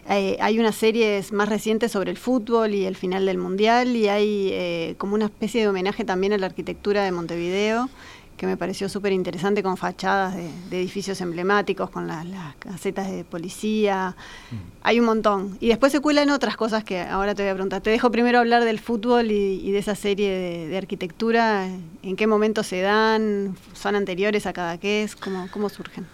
Eh, 0.09 0.35
hay 0.41 0.59
unas 0.59 0.75
series 0.75 1.31
más 1.31 1.47
recientes 1.47 1.93
sobre 1.93 2.11
el 2.11 2.17
fútbol 2.17 2.73
y 2.73 2.83
el 2.83 2.97
final 2.97 3.25
del 3.25 3.37
Mundial, 3.37 3.95
y 3.95 4.09
hay 4.09 4.49
eh, 4.51 4.95
como 4.97 5.15
una 5.15 5.27
especie 5.27 5.61
de 5.61 5.69
homenaje 5.69 6.03
también 6.03 6.33
a 6.33 6.37
la 6.37 6.47
arquitectura 6.47 7.05
de 7.05 7.13
Montevideo 7.13 7.89
que 8.37 8.45
me 8.47 8.57
pareció 8.57 8.89
súper 8.89 9.13
interesante 9.13 9.63
con 9.63 9.77
fachadas 9.77 10.35
de, 10.35 10.49
edificios 10.71 11.21
emblemáticos, 11.21 11.89
con 11.89 12.07
las 12.07 12.25
casetas 12.59 13.09
de 13.09 13.23
policía. 13.23 14.15
Mm. 14.51 14.55
Hay 14.81 14.99
un 14.99 15.05
montón. 15.05 15.57
Y 15.61 15.69
después 15.69 15.91
se 15.91 16.01
cuelan 16.01 16.29
otras 16.29 16.57
cosas 16.57 16.83
que 16.83 16.99
ahora 16.99 17.33
te 17.33 17.43
voy 17.43 17.51
a 17.51 17.53
preguntar. 17.53 17.81
Te 17.81 17.89
dejo 17.89 18.11
primero 18.11 18.39
hablar 18.39 18.65
del 18.65 18.79
fútbol 18.79 19.31
y, 19.31 19.71
de 19.71 19.77
esa 19.77 19.95
serie 19.95 20.67
de, 20.67 20.77
arquitectura. 20.77 21.67
¿En 22.03 22.15
qué 22.15 22.27
momento 22.27 22.63
se 22.63 22.81
dan? 22.81 23.55
¿Son 23.73 23.95
anteriores 23.95 24.45
a 24.45 24.53
cada 24.53 24.77
qué 24.77 25.03
es? 25.03 25.15
¿Cómo, 25.15 25.47
cómo 25.51 25.69
surgen? 25.69 26.05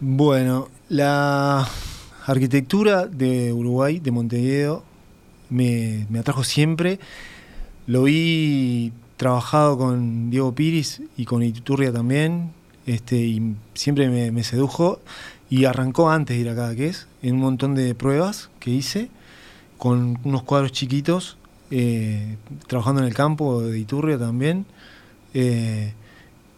Bueno, 0.00 0.68
la 0.88 1.68
arquitectura 2.26 3.06
de 3.06 3.52
Uruguay, 3.52 4.00
de 4.00 4.10
Montevideo, 4.10 4.84
me, 5.50 6.06
me 6.08 6.18
atrajo 6.18 6.44
siempre. 6.44 6.98
Lo 7.86 8.04
vi 8.04 8.92
trabajado 9.22 9.78
con 9.78 10.30
Diego 10.30 10.52
Piris 10.52 11.00
y 11.16 11.26
con 11.26 11.44
Iturria 11.44 11.92
también, 11.92 12.50
este, 12.86 13.18
y 13.18 13.54
siempre 13.72 14.08
me, 14.32 14.42
sedujo. 14.42 15.00
Y 15.48 15.64
arrancó 15.66 16.10
antes 16.10 16.36
de 16.36 16.42
ir 16.42 16.48
a 16.48 16.56
Cadaqués, 16.56 17.06
en 17.22 17.36
un 17.36 17.40
montón 17.40 17.76
de 17.76 17.94
pruebas 17.94 18.50
que 18.58 18.72
hice, 18.72 19.10
con 19.78 20.18
unos 20.24 20.42
cuadros 20.42 20.72
chiquitos, 20.72 21.36
eh, 21.70 22.36
trabajando 22.66 23.02
en 23.02 23.06
el 23.06 23.14
campo 23.14 23.62
de 23.62 23.78
Iturria 23.78 24.18
también. 24.18 24.66
Eh, 25.34 25.92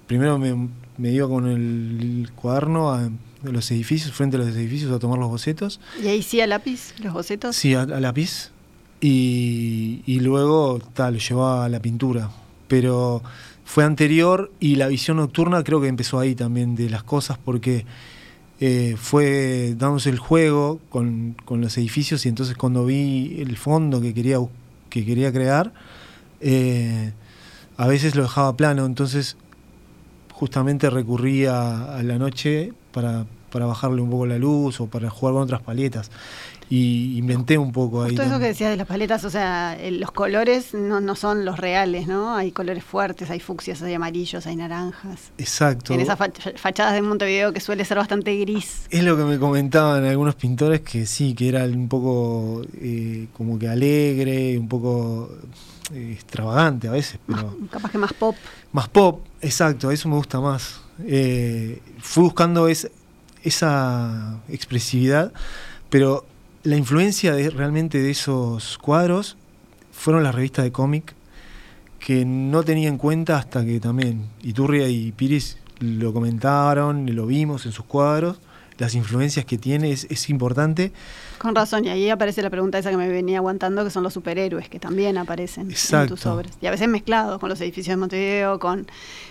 primero 0.06 0.38
me, 0.38 1.10
iba 1.10 1.28
con 1.28 1.46
el 1.46 2.30
cuaderno 2.34 2.94
a, 2.94 3.10
los 3.42 3.70
edificios, 3.72 4.10
frente 4.12 4.36
a 4.36 4.38
los 4.38 4.48
edificios, 4.56 4.90
a 4.90 4.98
tomar 4.98 5.18
los 5.18 5.28
bocetos. 5.28 5.80
¿Y 6.02 6.06
ahí 6.06 6.22
sí 6.22 6.40
a 6.40 6.46
lápiz, 6.46 6.94
los 7.02 7.12
bocetos? 7.12 7.56
Sí, 7.56 7.74
a, 7.74 7.84
lápiz. 7.84 8.52
Y, 9.02 10.00
y 10.06 10.20
luego 10.20 10.80
tal, 10.94 11.12
lo 11.12 11.20
llevaba 11.20 11.66
a 11.66 11.68
la 11.68 11.80
pintura 11.82 12.30
pero 12.68 13.22
fue 13.64 13.84
anterior 13.84 14.52
y 14.60 14.76
la 14.76 14.88
visión 14.88 15.16
nocturna 15.16 15.64
creo 15.64 15.80
que 15.80 15.88
empezó 15.88 16.18
ahí 16.18 16.34
también 16.34 16.76
de 16.76 16.90
las 16.90 17.02
cosas 17.02 17.38
porque 17.38 17.84
eh, 18.60 18.96
fue 18.98 19.74
dándose 19.76 20.10
el 20.10 20.18
juego 20.18 20.80
con, 20.90 21.36
los 21.48 21.76
edificios 21.78 22.24
y 22.26 22.28
entonces 22.28 22.56
cuando 22.56 22.84
vi 22.84 23.40
el 23.40 23.56
fondo 23.56 24.00
que 24.00 24.14
quería, 24.14 24.38
que 24.90 25.04
quería 25.04 25.32
crear, 25.32 25.72
eh, 26.40 27.12
a 27.76 27.86
veces 27.86 28.14
lo 28.14 28.22
dejaba 28.22 28.56
plano, 28.56 28.86
entonces 28.86 29.36
justamente 30.32 30.90
recurría 30.90 31.96
a 31.96 32.02
la 32.02 32.18
noche 32.18 32.72
para, 32.92 33.26
para 33.50 33.66
bajarle 33.66 34.02
un 34.02 34.10
poco 34.10 34.26
la 34.26 34.38
luz 34.38 34.80
o 34.80 34.86
para 34.86 35.10
jugar 35.10 35.34
con 35.34 35.42
otras 35.42 35.62
paletas 35.62 36.10
y 36.70 37.18
inventé 37.18 37.58
un 37.58 37.72
poco 37.72 38.02
ahí. 38.02 38.14
Todo 38.14 38.26
eso 38.26 38.38
que 38.38 38.46
decías 38.46 38.70
de 38.70 38.76
las 38.76 38.86
paletas, 38.86 39.24
o 39.24 39.30
sea, 39.30 39.78
los 39.90 40.10
colores 40.10 40.74
no, 40.74 41.00
no, 41.00 41.14
son 41.14 41.44
los 41.44 41.58
reales, 41.58 42.06
¿no? 42.06 42.34
Hay 42.34 42.52
colores 42.52 42.82
fuertes, 42.82 43.30
hay 43.30 43.40
fucsias, 43.40 43.82
hay 43.82 43.94
amarillos, 43.94 44.46
hay 44.46 44.56
naranjas. 44.56 45.32
Exacto. 45.38 45.92
En 45.92 46.00
esas 46.00 46.18
fachadas 46.56 46.94
de 46.94 47.02
Montevideo 47.02 47.52
que 47.52 47.60
suele 47.60 47.84
ser 47.84 47.98
bastante 47.98 48.36
gris. 48.38 48.86
Es 48.90 49.04
lo 49.04 49.16
que 49.16 49.24
me 49.24 49.38
comentaban 49.38 50.04
algunos 50.04 50.34
pintores 50.34 50.80
que 50.80 51.06
sí, 51.06 51.34
que 51.34 51.48
era 51.48 51.64
un 51.64 51.88
poco 51.88 52.62
eh, 52.80 53.28
como 53.34 53.58
que 53.58 53.68
alegre, 53.68 54.58
un 54.58 54.68
poco 54.68 55.30
eh, 55.92 56.12
extravagante 56.12 56.88
a 56.88 56.92
veces. 56.92 57.18
Pero 57.26 57.56
capaz 57.70 57.90
que 57.90 57.98
más 57.98 58.12
pop. 58.14 58.36
Más 58.72 58.88
pop, 58.88 59.20
exacto, 59.40 59.90
eso 59.90 60.08
me 60.08 60.16
gusta 60.16 60.40
más. 60.40 60.80
Eh, 61.04 61.80
fui 61.98 62.22
buscando 62.24 62.68
esa 62.68 64.40
expresividad, 64.48 65.32
pero 65.90 66.24
la 66.64 66.76
influencia 66.76 67.34
de, 67.34 67.50
realmente 67.50 67.98
de 67.98 68.10
esos 68.10 68.78
cuadros 68.78 69.36
fueron 69.92 70.24
las 70.24 70.34
revistas 70.34 70.64
de 70.64 70.72
cómic 70.72 71.14
que 72.00 72.24
no 72.24 72.62
tenía 72.62 72.88
en 72.88 72.98
cuenta 72.98 73.38
hasta 73.38 73.64
que 73.64 73.80
también 73.80 74.28
Iturria 74.42 74.88
y 74.88 75.12
Piris 75.12 75.58
lo 75.80 76.12
comentaron, 76.12 77.06
lo 77.14 77.26
vimos 77.26 77.66
en 77.66 77.72
sus 77.72 77.84
cuadros, 77.84 78.38
las 78.78 78.94
influencias 78.94 79.44
que 79.44 79.58
tiene 79.58 79.92
es, 79.92 80.30
importante. 80.30 80.92
Con 81.38 81.54
razón, 81.54 81.84
y 81.84 81.90
ahí 81.90 82.10
aparece 82.10 82.42
la 82.42 82.50
pregunta 82.50 82.78
esa 82.78 82.90
que 82.90 82.96
me 82.96 83.08
venía 83.08 83.38
aguantando, 83.38 83.84
que 83.84 83.90
son 83.90 84.02
los 84.02 84.12
superhéroes, 84.12 84.68
que 84.68 84.80
también 84.80 85.16
aparecen 85.16 85.70
en 85.70 86.08
tus 86.08 86.26
obras. 86.26 86.52
Y 86.60 86.66
a 86.66 86.70
veces 86.70 86.88
mezclados 86.88 87.38
con 87.38 87.48
los 87.48 87.60
edificios 87.60 87.92
de 87.92 87.96
Montevideo, 87.98 88.58
con, 88.58 88.86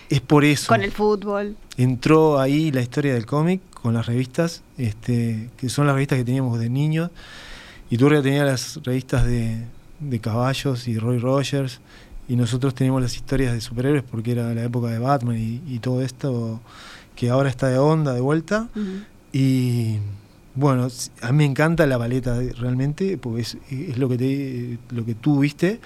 es 0.08 0.20
por 0.20 0.44
eso. 0.44 0.68
con 0.68 0.82
el 0.82 0.92
fútbol. 0.92 1.56
Entró 1.76 2.40
ahí 2.40 2.70
la 2.70 2.80
historia 2.80 3.14
del 3.14 3.26
cómic 3.26 3.60
con 3.84 3.92
las 3.92 4.06
revistas, 4.06 4.62
este, 4.78 5.50
que 5.58 5.68
son 5.68 5.86
las 5.86 5.94
revistas 5.94 6.16
que 6.16 6.24
teníamos 6.24 6.58
de 6.58 6.70
niños. 6.70 7.10
Y 7.90 7.98
Turria 7.98 8.22
tenía 8.22 8.42
las 8.42 8.80
revistas 8.82 9.26
de, 9.26 9.66
caballos 10.22 10.88
y 10.88 10.98
Roy 10.98 11.18
Rogers, 11.18 11.82
y 12.26 12.36
nosotros 12.36 12.74
teníamos 12.74 13.02
las 13.02 13.14
historias 13.14 13.52
de 13.52 13.60
superhéroes 13.60 14.02
porque 14.02 14.32
era 14.32 14.54
la 14.54 14.64
época 14.64 14.86
de 14.86 14.98
Batman 14.98 15.36
y, 15.36 15.78
todo 15.80 16.00
esto 16.00 16.62
que 17.14 17.28
ahora 17.28 17.50
está 17.50 17.68
de 17.68 17.76
onda, 17.76 18.14
de 18.14 18.22
vuelta. 18.22 18.68
Y 19.34 19.98
bueno, 20.54 20.88
a 21.20 21.32
mí 21.32 21.36
me 21.38 21.44
encanta 21.44 21.86
la 21.86 21.98
paleta 21.98 22.40
realmente, 22.58 23.18
porque 23.18 23.42
es, 23.42 23.58
lo, 23.98 24.08
que 24.08 24.16
te, 24.16 24.78
lo 24.94 25.04
que 25.04 25.14
tú 25.14 25.40
viste, 25.40 25.78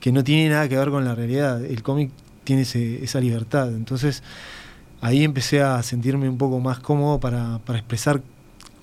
que 0.00 0.12
no 0.12 0.24
tiene 0.24 0.48
nada 0.48 0.66
que 0.66 0.78
ver 0.78 0.88
con 0.88 1.04
la 1.04 1.14
realidad. 1.14 1.62
El 1.62 1.82
cómic 1.82 2.10
tiene 2.44 2.62
esa 2.62 3.20
libertad. 3.20 3.68
Entonces, 3.68 4.22
ahí 5.04 5.22
empecé 5.22 5.60
a 5.60 5.82
sentirme 5.82 6.30
un 6.30 6.38
poco 6.38 6.60
más 6.60 6.80
cómodo 6.80 7.20
para, 7.20 7.60
expresar 7.74 8.22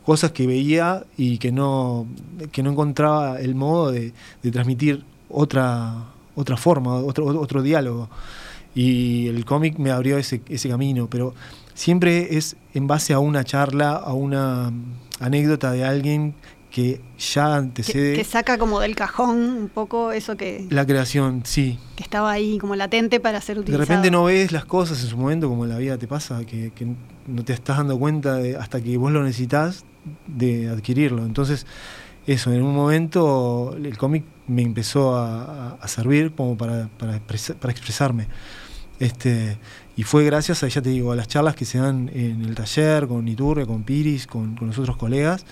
cosas 0.05 0.31
que 0.31 0.45
veía 0.45 1.03
y 1.17 1.39
que 1.39 1.51
no, 1.51 2.05
que 2.51 2.61
no 2.61 2.69
encontraba 2.69 3.39
el 3.39 3.55
modo 3.55 3.91
de, 3.91 4.13
transmitir 4.51 5.03
otra, 5.29 5.95
otra 6.35 6.57
forma, 6.57 6.93
otro, 6.93 7.25
otro 7.25 7.63
diálogo. 7.63 8.07
Y 8.75 9.29
el 9.29 9.45
cómic 9.45 9.79
me 9.79 9.89
abrió 9.89 10.19
ese, 10.19 10.43
ese 10.47 10.69
camino, 10.69 11.07
pero 11.09 11.33
siempre 11.73 12.37
es 12.37 12.55
en 12.75 12.85
base 12.85 13.13
a 13.13 13.19
una 13.19 13.43
charla, 13.43 13.93
a 13.93 14.13
una 14.13 14.71
anécdota 15.19 15.71
de 15.71 15.85
alguien 15.85 16.35
que 16.71 17.01
ya 17.19 17.57
antecede. 17.57 18.15
Que, 18.15 18.23
saca 18.23 18.57
como 18.57 18.79
del 18.79 18.95
cajón 18.95 19.37
un 19.37 19.69
poco 19.69 20.11
eso 20.11 20.37
que. 20.37 20.65
La 20.69 20.85
creación, 20.85 21.41
sí. 21.45 21.77
Que 21.95 22.03
estaba 22.03 22.31
ahí 22.31 22.57
como 22.57 22.75
latente 22.75 23.19
para 23.19 23.41
ser 23.41 23.59
utilizado. 23.59 23.79
De 23.79 23.85
repente 23.85 24.09
no 24.09 24.23
ves 24.23 24.51
las 24.51 24.65
cosas 24.65 25.03
en 25.03 25.09
su 25.09 25.17
momento, 25.17 25.49
como 25.49 25.65
la 25.65 25.77
vida 25.77 25.97
te 25.97 26.07
pasa, 26.07 26.43
que, 26.45 26.71
no 27.27 27.43
te 27.43 27.53
estás 27.53 27.77
dando 27.77 27.99
cuenta 27.99 28.39
hasta 28.59 28.81
que 28.81 28.97
vos 28.97 29.11
lo 29.11 29.21
necesitas 29.21 29.83
de 30.25 30.69
adquirirlo. 30.69 31.25
Entonces, 31.25 31.67
eso, 32.25 32.51
en 32.51 32.63
un 32.63 32.73
momento 32.73 33.75
el 33.77 33.97
cómic 33.97 34.23
me 34.47 34.61
empezó 34.61 35.15
a, 35.15 35.77
servir 35.87 36.33
como 36.33 36.57
para, 36.57 36.87
para, 36.97 37.19
para 37.19 37.71
expresarme. 37.71 38.27
Este, 38.99 39.57
y 39.97 40.03
fue 40.03 40.23
gracias 40.23 40.63
a, 40.63 40.67
ya 40.67 40.81
te 40.81 40.89
digo, 40.89 41.11
a 41.11 41.15
las 41.15 41.27
charlas 41.27 41.55
que 41.55 41.65
se 41.65 41.79
dan 41.79 42.09
en 42.13 42.43
el 42.43 42.55
taller, 42.55 43.07
con 43.07 43.27
Iturre, 43.27 43.65
con 43.65 43.83
Piris, 43.83 44.25
con, 44.25 44.55
con 44.55 44.67
los 44.67 44.77
otros 44.79 44.95
colegas, 44.95 45.45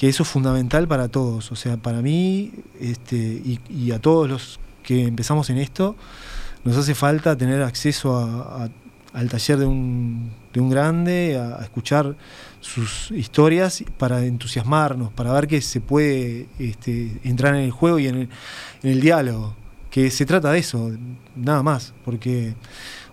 que 0.00 0.08
eso 0.08 0.22
es 0.22 0.30
fundamental 0.30 0.88
para 0.88 1.08
todos. 1.08 1.52
O 1.52 1.56
sea, 1.56 1.76
para 1.76 2.00
mí 2.00 2.52
este, 2.80 3.42
y, 3.68 3.90
a 3.92 3.98
todos 3.98 4.30
los 4.30 4.58
que 4.82 5.04
empezamos 5.04 5.50
en 5.50 5.58
esto, 5.58 5.94
nos 6.64 6.74
hace 6.78 6.94
falta 6.94 7.36
tener 7.36 7.60
acceso 7.60 8.16
al 9.12 9.28
taller 9.28 9.58
de 9.58 9.66
un, 9.66 10.30
de 10.54 10.60
un 10.60 10.70
grande, 10.70 11.36
a, 11.38 11.62
escuchar 11.62 12.16
sus 12.60 13.10
historias 13.10 13.84
para 13.98 14.24
entusiasmarnos, 14.24 15.12
para 15.12 15.34
ver 15.34 15.46
que 15.46 15.60
se 15.60 15.82
puede 15.82 16.46
este, 16.58 17.20
entrar 17.22 17.54
en 17.54 17.60
el 17.60 17.70
juego 17.70 17.98
y 17.98 18.06
en 18.06 18.14
el, 18.14 18.28
en 18.82 18.90
el 18.92 19.02
diálogo, 19.02 19.54
que 19.90 20.10
se 20.10 20.24
trata 20.24 20.50
de 20.50 20.60
eso, 20.60 20.92
nada 21.36 21.62
más, 21.62 21.92
porque, 22.06 22.54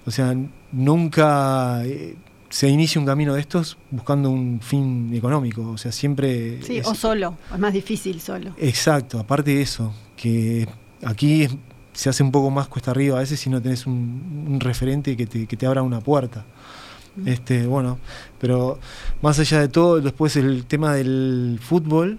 o 0.06 0.12
sea, 0.12 0.34
nunca... 0.72 1.84
Eh, 1.84 2.16
se 2.58 2.68
inicia 2.68 3.00
un 3.00 3.06
camino 3.06 3.36
de 3.36 3.42
estos 3.42 3.78
buscando 3.92 4.32
un 4.32 4.60
fin 4.62 5.14
económico, 5.14 5.62
o 5.70 5.78
sea, 5.78 5.92
siempre... 5.92 6.60
Sí, 6.64 6.82
o 6.84 6.96
solo, 6.96 7.38
es 7.54 7.60
más 7.60 7.72
difícil 7.72 8.20
solo. 8.20 8.56
Exacto, 8.58 9.20
aparte 9.20 9.52
de 9.52 9.62
eso, 9.62 9.94
que 10.16 10.68
aquí 11.06 11.48
se 11.94 12.10
hace 12.10 12.24
un 12.24 12.32
poco 12.32 12.50
más 12.50 12.68
cuesta 12.68 12.90
arriba 12.90 13.18
a 13.18 13.20
veces 13.20 13.40
si 13.40 13.52
no 13.52 13.62
tenés 13.62 13.86
un, 13.86 14.58
referente 14.60 15.16
que 15.16 15.28
te, 15.28 15.46
que 15.46 15.56
te, 15.56 15.68
abra 15.68 15.84
una 15.84 16.02
puerta. 16.02 16.46
Mm. 17.16 17.28
Este, 17.28 17.68
bueno, 17.68 18.00
pero 18.40 18.80
más 19.22 19.38
allá 19.38 19.60
de 19.60 19.68
todo, 19.68 20.02
después 20.02 20.36
el 20.36 20.66
tema 20.66 20.96
del 20.96 21.60
fútbol, 21.62 22.18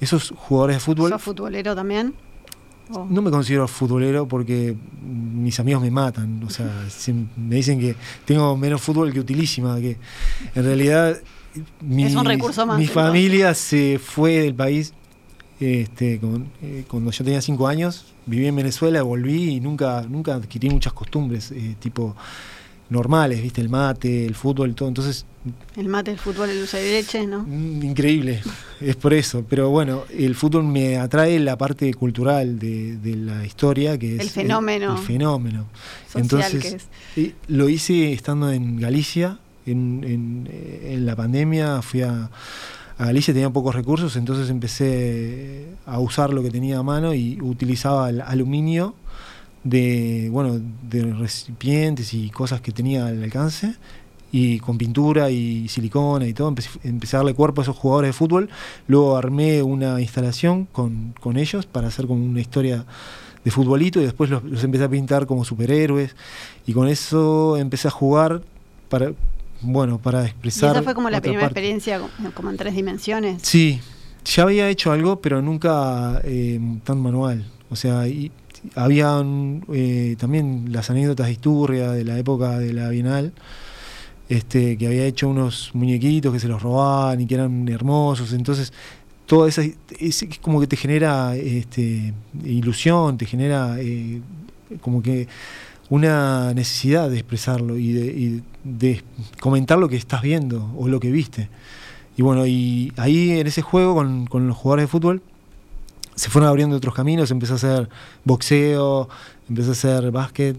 esos 0.00 0.34
jugadores 0.36 0.78
de 0.78 0.80
fútbol... 0.80 1.10
¿Sos 1.10 1.22
futbolero 1.22 1.76
también? 1.76 2.14
No 2.88 3.22
me 3.22 3.30
considero 3.30 3.66
futbolero 3.68 4.26
porque 4.28 4.76
mis 5.02 5.58
amigos 5.60 5.82
me 5.82 5.90
matan. 5.90 6.42
O 6.44 6.50
sea, 6.50 6.66
me 7.36 7.56
dicen 7.56 7.80
que 7.80 7.96
tengo 8.24 8.56
menos 8.56 8.80
fútbol 8.82 9.12
que 9.12 9.20
utilísima. 9.20 9.80
Que 9.80 9.96
en 10.54 10.64
realidad 10.64 11.16
mi, 11.80 12.06
mi 12.76 12.86
familia 12.86 13.54
se 13.54 13.98
fue 13.98 14.40
del 14.40 14.54
país 14.54 14.92
este, 15.60 16.20
eh, 16.62 16.84
cuando 16.88 17.10
yo 17.10 17.24
tenía 17.24 17.40
cinco 17.40 17.68
años. 17.68 18.06
Viví 18.26 18.46
en 18.46 18.56
Venezuela, 18.56 19.02
volví 19.02 19.56
y 19.56 19.60
nunca, 19.60 20.02
nunca 20.08 20.34
adquirí 20.34 20.70
muchas 20.70 20.92
costumbres, 20.92 21.50
eh, 21.52 21.76
tipo 21.78 22.16
normales, 22.88 23.42
¿viste? 23.42 23.60
El 23.60 23.68
mate, 23.68 24.26
el 24.26 24.34
fútbol, 24.34 24.74
todo. 24.74 24.88
Entonces. 24.88 25.26
El 25.76 25.88
mate, 25.88 26.12
el 26.12 26.18
fútbol, 26.18 26.50
el 26.50 26.58
dulce 26.58 26.78
de 26.78 26.92
leche, 26.92 27.26
¿no? 27.26 27.42
Mm, 27.42 27.82
increíble, 27.82 28.42
es 28.80 28.96
por 28.96 29.12
eso. 29.12 29.44
Pero 29.48 29.70
bueno, 29.70 30.04
el 30.16 30.34
fútbol 30.34 30.64
me 30.64 30.98
atrae 30.98 31.40
la 31.40 31.58
parte 31.58 31.92
cultural 31.94 32.58
de, 32.58 32.98
la 33.16 33.44
historia, 33.44 33.98
que 33.98 34.16
es. 34.16 34.20
El 34.20 34.30
fenómeno. 34.30 34.96
El, 34.96 35.02
fenómeno. 35.02 35.66
Entonces, 36.14 36.86
lo 37.48 37.68
hice 37.68 38.12
estando 38.12 38.50
en 38.50 38.78
Galicia, 38.78 39.38
en, 39.66 40.48
en, 40.84 41.06
la 41.06 41.16
pandemia, 41.16 41.82
fui 41.82 42.02
a. 42.02 42.30
A 42.98 43.06
Galicia 43.06 43.32
tenía 43.32 43.50
pocos 43.50 43.74
recursos, 43.74 44.14
entonces 44.16 44.50
empecé 44.50 45.66
a 45.86 45.98
usar 45.98 46.32
lo 46.32 46.42
que 46.42 46.50
tenía 46.50 46.78
a 46.78 46.82
mano 46.82 47.14
y 47.14 47.40
utilizaba 47.40 48.10
el 48.10 48.20
aluminio 48.20 48.94
de, 49.64 50.28
bueno, 50.30 50.60
de 50.88 51.12
recipientes 51.14 52.14
y 52.14 52.30
cosas 52.30 52.60
que 52.60 52.72
tenía 52.72 53.06
al 53.06 53.22
alcance 53.22 53.74
y 54.32 54.58
con 54.60 54.78
pintura 54.78 55.30
y 55.30 55.68
silicona 55.68 56.26
y 56.26 56.32
todo, 56.32 56.48
empecé, 56.82 57.16
a 57.16 57.18
darle 57.18 57.34
cuerpo 57.34 57.60
a 57.60 57.64
esos 57.64 57.76
jugadores 57.76 58.08
de 58.08 58.12
fútbol, 58.14 58.48
luego 58.88 59.16
armé 59.16 59.62
una 59.62 60.00
instalación 60.00 60.64
con, 60.72 61.14
con 61.20 61.36
ellos 61.36 61.66
para 61.66 61.88
hacer 61.88 62.06
como 62.06 62.24
una 62.24 62.40
historia 62.40 62.86
de 63.44 63.50
futbolito 63.50 64.00
y 64.00 64.04
después 64.04 64.30
los, 64.30 64.42
empecé 64.64 64.84
a 64.84 64.88
pintar 64.88 65.26
como 65.26 65.44
superhéroes 65.44 66.16
y 66.66 66.72
con 66.72 66.88
eso 66.88 67.56
empecé 67.58 67.88
a 67.88 67.90
jugar 67.90 68.42
para, 68.88 69.12
bueno, 69.60 69.98
para 69.98 70.24
expresar... 70.24 70.70
¿Y 70.70 70.72
esa 70.72 70.82
fue 70.82 70.94
como 70.94 71.10
la 71.10 71.20
primera 71.20 71.44
experiencia 71.44 72.00
como 72.34 72.50
en 72.50 72.56
tres 72.56 72.74
dimensiones? 72.74 73.42
Sí, 73.42 73.80
ya 74.24 74.44
había 74.44 74.68
hecho 74.68 74.92
algo, 74.92 75.20
pero 75.20 75.42
nunca 75.42 76.20
eh, 76.24 76.60
tan 76.84 77.00
manual. 77.00 77.44
O 77.70 77.76
sea, 77.76 78.06
y 78.06 78.30
habían 78.74 79.64
eh, 79.72 80.16
también 80.18 80.66
las 80.70 80.90
anécdotas 80.90 81.26
de 81.26 81.32
Isturria 81.32 81.90
de 81.90 82.04
la 82.04 82.18
época 82.18 82.58
de 82.58 82.72
la 82.72 82.88
Bienal, 82.88 83.32
este, 84.28 84.78
que 84.78 84.86
había 84.86 85.04
hecho 85.04 85.28
unos 85.28 85.70
muñequitos 85.74 86.32
que 86.32 86.40
se 86.40 86.48
los 86.48 86.62
robaban 86.62 87.20
y 87.20 87.26
que 87.26 87.34
eran 87.34 87.68
hermosos. 87.68 88.32
Entonces, 88.32 88.72
todo 89.26 89.46
eso 89.46 89.62
es, 89.98 90.26
como 90.40 90.60
que 90.60 90.66
te 90.66 90.76
genera 90.76 91.36
este, 91.36 92.14
ilusión, 92.44 93.18
te 93.18 93.26
genera 93.26 93.76
eh, 93.78 94.20
como 94.80 95.02
que 95.02 95.28
una 95.90 96.54
necesidad 96.54 97.10
de 97.10 97.18
expresarlo 97.18 97.76
y 97.76 97.92
de, 97.92 98.06
y 98.06 98.42
de, 98.64 99.02
comentar 99.40 99.78
lo 99.78 99.88
que 99.88 99.96
estás 99.96 100.22
viendo 100.22 100.72
o 100.76 100.88
lo 100.88 101.00
que 101.00 101.10
viste. 101.10 101.48
Y 102.16 102.22
bueno, 102.22 102.46
y 102.46 102.92
ahí 102.96 103.32
en 103.32 103.46
ese 103.46 103.62
juego 103.62 103.94
con, 103.94 104.26
con 104.26 104.46
los 104.46 104.56
jugadores 104.56 104.84
de 104.84 104.88
fútbol, 104.88 105.22
se 106.14 106.30
fueron 106.30 106.48
abriendo 106.48 106.76
otros 106.76 106.94
caminos, 106.94 107.30
empecé 107.30 107.52
a 107.52 107.56
hacer 107.56 107.88
boxeo, 108.24 109.08
empecé 109.48 109.68
a 109.68 109.72
hacer 109.72 110.10
básquet 110.10 110.56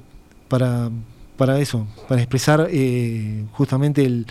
para, 0.47 0.89
para 1.37 1.59
eso, 1.59 1.87
para 2.07 2.21
expresar 2.21 2.67
eh, 2.71 3.45
justamente 3.53 4.05
el 4.05 4.25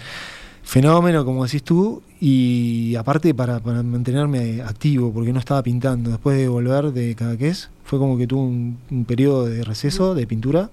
fenómeno, 0.63 1.25
como 1.25 1.45
decís 1.45 1.63
tú, 1.63 2.03
y 2.21 2.95
aparte 2.97 3.35
para, 3.35 3.61
para, 3.61 3.83
mantenerme 3.83 4.63
activo, 4.63 5.13
porque 5.13 5.33
no 5.33 5.39
estaba 5.39 5.63
pintando. 5.63 6.11
Después 6.11 6.37
de 6.37 6.49
volver 6.49 6.93
de 6.93 7.15
Cadaqués, 7.15 7.71
fue 7.85 7.99
como 7.99 8.17
que 8.17 8.27
tuve 8.27 8.43
un, 8.43 8.79
un 8.91 9.05
periodo 9.05 9.47
de 9.47 9.65
receso 9.65 10.15
de 10.15 10.27
pintura 10.27 10.71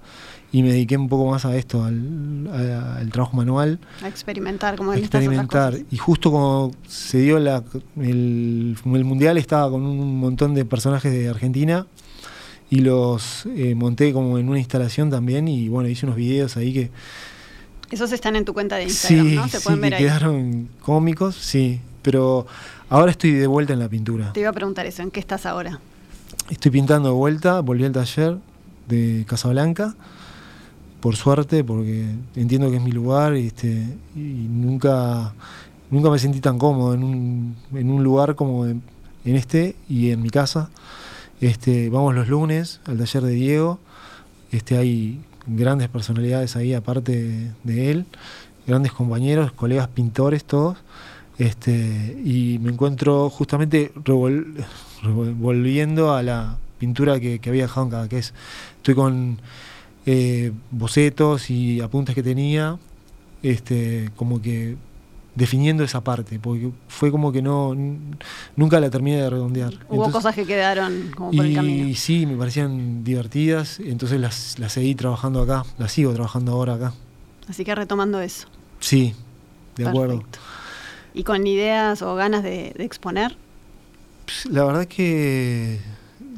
y 0.52 0.62
me 0.62 0.70
dediqué 0.70 0.96
un 0.96 1.08
poco 1.08 1.30
más 1.30 1.44
a 1.44 1.56
esto, 1.56 1.84
al, 1.84 3.08
trabajo 3.12 3.36
manual. 3.36 3.78
A 4.02 4.08
experimentar, 4.08 4.76
como 4.76 4.90
a 4.90 4.98
experimentar. 4.98 5.76
Y 5.90 5.96
justo 5.96 6.30
como 6.30 6.72
se 6.88 7.18
dio 7.18 7.38
la, 7.38 7.62
el, 8.00 8.76
mundial, 8.84 9.38
estaba 9.38 9.70
con 9.70 9.82
un 9.82 10.18
montón 10.18 10.54
de 10.54 10.64
personajes 10.64 11.12
de 11.12 11.28
Argentina 11.28 11.86
y 12.68 12.80
los 12.80 13.46
eh, 13.46 13.74
monté 13.74 14.12
como 14.12 14.38
en 14.38 14.48
una 14.48 14.58
instalación 14.58 15.10
también 15.10 15.48
y 15.48 15.68
bueno, 15.68 15.88
hice 15.88 16.06
unos 16.06 16.16
videos 16.16 16.56
ahí 16.56 16.72
que... 16.72 16.90
Esos 17.90 18.12
están 18.12 18.36
en 18.36 18.44
tu 18.44 18.54
cuenta 18.54 18.76
de 18.76 18.84
Instagram, 18.84 19.34
¿no? 19.34 19.48
Se 19.48 19.60
pueden 19.60 19.80
ver 19.80 19.94
ahí. 19.94 20.04
quedaron 20.04 20.68
cómicos, 20.80 21.34
sí, 21.34 21.80
pero 22.02 22.46
ahora 22.88 23.10
estoy 23.10 23.32
de 23.32 23.48
vuelta 23.48 23.72
en 23.72 23.80
la 23.80 23.88
pintura. 23.88 24.32
Te 24.32 24.40
iba 24.40 24.50
a 24.50 24.52
preguntar 24.52 24.86
eso, 24.86 25.02
¿en 25.02 25.10
qué 25.10 25.18
estás 25.18 25.46
ahora? 25.46 25.80
Estoy 26.48 26.70
pintando 26.70 27.08
de 27.08 27.14
vuelta, 27.14 27.60
volví 27.60 27.84
al 27.84 27.92
taller 27.92 28.38
de 28.88 29.24
Casablanca 29.28 29.96
por 31.00 31.16
suerte, 31.16 31.64
porque 31.64 32.06
entiendo 32.36 32.70
que 32.70 32.76
es 32.76 32.82
mi 32.82 32.92
lugar 32.92 33.32
este, 33.34 33.86
y 34.14 34.46
nunca, 34.48 35.32
nunca 35.90 36.10
me 36.10 36.18
sentí 36.18 36.40
tan 36.40 36.58
cómodo 36.58 36.94
en 36.94 37.02
un, 37.02 37.56
en 37.74 37.90
un 37.90 38.04
lugar 38.04 38.34
como 38.34 38.66
en, 38.66 38.82
este 39.24 39.76
y 39.88 40.10
en 40.10 40.22
mi 40.22 40.30
casa. 40.30 40.70
Este, 41.40 41.88
vamos 41.88 42.14
los 42.14 42.28
lunes 42.28 42.80
al 42.84 42.98
taller 42.98 43.22
de 43.22 43.32
Diego, 43.32 43.78
este, 44.52 44.76
hay 44.76 45.20
grandes 45.46 45.88
personalidades 45.88 46.54
ahí 46.56 46.74
aparte 46.74 47.52
de, 47.64 47.90
él, 47.90 48.04
grandes 48.66 48.92
compañeros, 48.92 49.52
colegas 49.52 49.88
pintores, 49.88 50.44
todos. 50.44 50.78
Este, 51.38 52.20
y 52.22 52.58
me 52.60 52.70
encuentro 52.70 53.30
justamente 53.30 53.92
volviendo 55.02 56.14
a 56.14 56.22
la 56.22 56.58
pintura 56.78 57.18
que, 57.18 57.38
que 57.38 57.48
había 57.48 57.62
dejado 57.62 57.86
en 57.86 57.90
cada 57.90 58.08
que 58.08 58.18
es. 58.18 58.34
Estoy 58.76 58.94
con 58.94 59.38
eh, 60.06 60.52
bocetos 60.70 61.50
y 61.50 61.80
apuntes 61.80 62.14
que 62.14 62.22
tenía, 62.22 62.78
este, 63.42 64.10
como 64.16 64.40
que 64.40 64.76
definiendo 65.34 65.84
esa 65.84 66.02
parte, 66.02 66.38
porque 66.38 66.70
fue 66.88 67.10
como 67.10 67.32
que 67.32 67.40
no 67.42 67.74
nunca 68.56 68.80
la 68.80 68.90
terminé 68.90 69.18
de 69.22 69.30
redondear. 69.30 69.74
Hubo 69.88 70.10
cosas 70.10 70.34
que 70.34 70.44
quedaron 70.44 71.12
como 71.14 71.30
por 71.30 71.46
y, 71.46 71.50
el 71.50 71.54
camino. 71.54 71.88
Y 71.88 71.94
sí, 71.94 72.26
me 72.26 72.36
parecían 72.36 73.04
divertidas, 73.04 73.80
entonces 73.80 74.20
las, 74.20 74.58
las 74.58 74.72
seguí 74.72 74.94
trabajando 74.94 75.42
acá, 75.42 75.64
las 75.78 75.92
sigo 75.92 76.12
trabajando 76.12 76.52
ahora 76.52 76.74
acá. 76.74 76.94
Así 77.48 77.64
que 77.64 77.74
retomando 77.74 78.20
eso. 78.20 78.48
Sí, 78.80 79.14
de 79.76 79.88
acuerdo. 79.88 80.24
¿Y 81.14 81.24
con 81.24 81.46
ideas 81.46 82.02
o 82.02 82.14
ganas 82.14 82.42
de, 82.42 82.72
de 82.76 82.84
exponer? 82.84 83.36
Pues, 84.24 84.46
la 84.46 84.64
verdad 84.64 84.86
que 84.86 85.80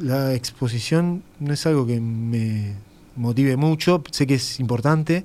la 0.01 0.33
exposición 0.35 1.23
no 1.41 1.53
es 1.53 1.67
algo 1.67 1.87
que 1.87 2.01
me 2.01 2.75
motive 3.17 3.57
mucho, 3.57 4.03
sé 4.11 4.27
que 4.27 4.35
es 4.35 4.61
importante, 4.61 5.25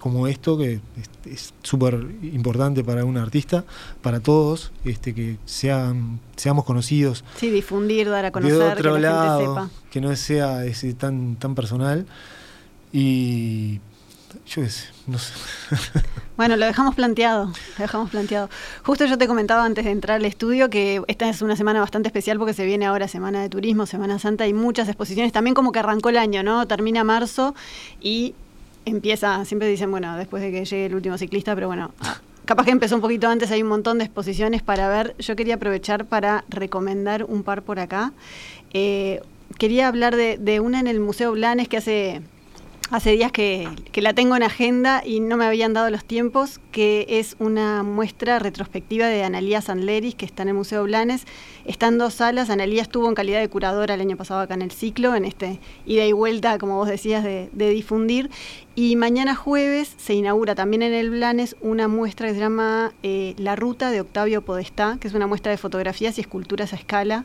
como 0.00 0.28
esto, 0.28 0.56
que 0.56 0.80
es 1.24 1.52
súper 1.62 1.94
importante 2.22 2.84
para 2.84 3.04
un 3.04 3.16
artista, 3.16 3.64
para 4.02 4.20
todos, 4.20 4.70
este, 4.84 5.14
que 5.14 5.36
sean, 5.46 6.20
seamos 6.36 6.64
conocidos. 6.64 7.24
Sí, 7.36 7.50
difundir, 7.50 8.08
dar 8.08 8.26
a 8.26 8.30
conocer, 8.30 8.56
de 8.56 8.64
otro 8.64 8.94
que 8.94 9.00
la 9.00 9.10
lado, 9.10 9.38
gente 9.38 9.52
sepa. 9.52 9.70
Que 9.90 10.00
no 10.00 10.14
sea 10.14 10.64
ese 10.64 10.94
tan, 10.94 11.36
tan 11.36 11.54
personal. 11.54 12.06
Y 12.92 13.80
yo 14.46 14.62
no 15.06 15.18
sé. 15.18 15.32
Bueno, 16.36 16.56
lo 16.56 16.66
dejamos 16.66 16.94
planteado, 16.94 17.50
dejamos 17.78 18.10
planteado. 18.10 18.50
Justo 18.84 19.06
yo 19.06 19.16
te 19.16 19.26
comentaba 19.26 19.64
antes 19.64 19.86
de 19.86 19.90
entrar 19.90 20.16
al 20.16 20.24
estudio 20.26 20.68
que 20.68 21.02
esta 21.06 21.30
es 21.30 21.40
una 21.40 21.56
semana 21.56 21.80
bastante 21.80 22.08
especial 22.08 22.38
porque 22.38 22.52
se 22.52 22.66
viene 22.66 22.84
ahora 22.84 23.08
Semana 23.08 23.40
de 23.40 23.48
Turismo, 23.48 23.86
Semana 23.86 24.18
Santa 24.18 24.46
y 24.46 24.52
muchas 24.52 24.86
exposiciones, 24.88 25.32
también 25.32 25.54
como 25.54 25.72
que 25.72 25.78
arrancó 25.78 26.10
el 26.10 26.18
año, 26.18 26.42
¿no? 26.42 26.66
Termina 26.66 27.04
marzo 27.04 27.54
y 28.02 28.34
empieza, 28.84 29.44
siempre 29.46 29.68
dicen, 29.68 29.90
bueno, 29.90 30.14
después 30.18 30.42
de 30.42 30.52
que 30.52 30.64
llegue 30.66 30.86
el 30.86 30.94
último 30.94 31.16
ciclista, 31.16 31.54
pero 31.54 31.68
bueno, 31.68 31.92
capaz 32.44 32.64
que 32.64 32.70
empezó 32.70 32.94
un 32.94 33.00
poquito 33.00 33.28
antes, 33.28 33.50
hay 33.50 33.62
un 33.62 33.68
montón 33.68 33.98
de 33.98 34.04
exposiciones 34.04 34.62
para 34.62 34.88
ver. 34.88 35.14
Yo 35.18 35.36
quería 35.36 35.56
aprovechar 35.56 36.06
para 36.06 36.44
recomendar 36.48 37.24
un 37.24 37.42
par 37.42 37.62
por 37.62 37.80
acá. 37.80 38.12
Eh, 38.72 39.20
quería 39.58 39.88
hablar 39.88 40.16
de, 40.16 40.60
una 40.60 40.80
en 40.80 40.86
el 40.86 41.00
Museo 41.00 41.32
Blanes 41.32 41.68
que 41.68 41.76
hace 41.76 42.22
hace 42.90 43.10
días 43.10 43.32
que, 43.32 43.68
la 43.94 44.14
tengo 44.14 44.36
en 44.36 44.42
agenda 44.42 45.02
y 45.04 45.20
no 45.20 45.36
me 45.36 45.46
habían 45.46 45.72
dado 45.72 45.90
los 45.90 46.04
tiempos, 46.04 46.60
que 46.70 47.06
es 47.08 47.36
una 47.38 47.82
muestra 47.82 48.38
retrospectiva 48.38 49.06
de 49.06 49.24
Analía 49.24 49.60
Sandleris, 49.60 50.14
que 50.14 50.26
está 50.26 50.42
en 50.42 50.48
el 50.48 50.54
Museo 50.54 50.84
Blanes. 50.84 51.24
Están 51.64 51.98
dos 51.98 52.14
salas, 52.14 52.50
Analía 52.50 52.82
estuvo 52.82 53.08
en 53.08 53.14
calidad 53.14 53.40
de 53.40 53.48
curadora 53.48 53.94
el 53.94 54.00
año 54.00 54.16
pasado 54.16 54.40
acá 54.40 54.54
en 54.54 54.62
el 54.62 54.70
ciclo, 54.70 55.14
en 55.14 55.24
este 55.24 55.58
ida 55.86 56.04
y 56.04 56.12
vuelta, 56.12 56.58
como 56.58 56.76
vos 56.76 56.88
decías, 56.88 57.24
de, 57.24 57.48
difundir. 57.52 58.30
Y 58.74 58.96
mañana 58.96 59.34
jueves 59.34 59.94
se 59.96 60.14
inaugura 60.14 60.54
también 60.54 60.82
en 60.82 60.92
el 60.92 61.10
Blanes 61.10 61.56
una 61.60 61.88
muestra 61.88 62.28
que 62.28 62.34
se 62.34 62.40
llama 62.40 62.92
eh, 63.02 63.34
La 63.38 63.56
Ruta 63.56 63.90
de 63.90 64.00
Octavio 64.00 64.42
Podestá, 64.42 64.98
que 65.00 65.08
es 65.08 65.14
una 65.14 65.26
muestra 65.26 65.50
de 65.50 65.58
fotografías 65.58 66.18
y 66.18 66.20
esculturas 66.20 66.72
a 66.72 66.76
escala. 66.76 67.24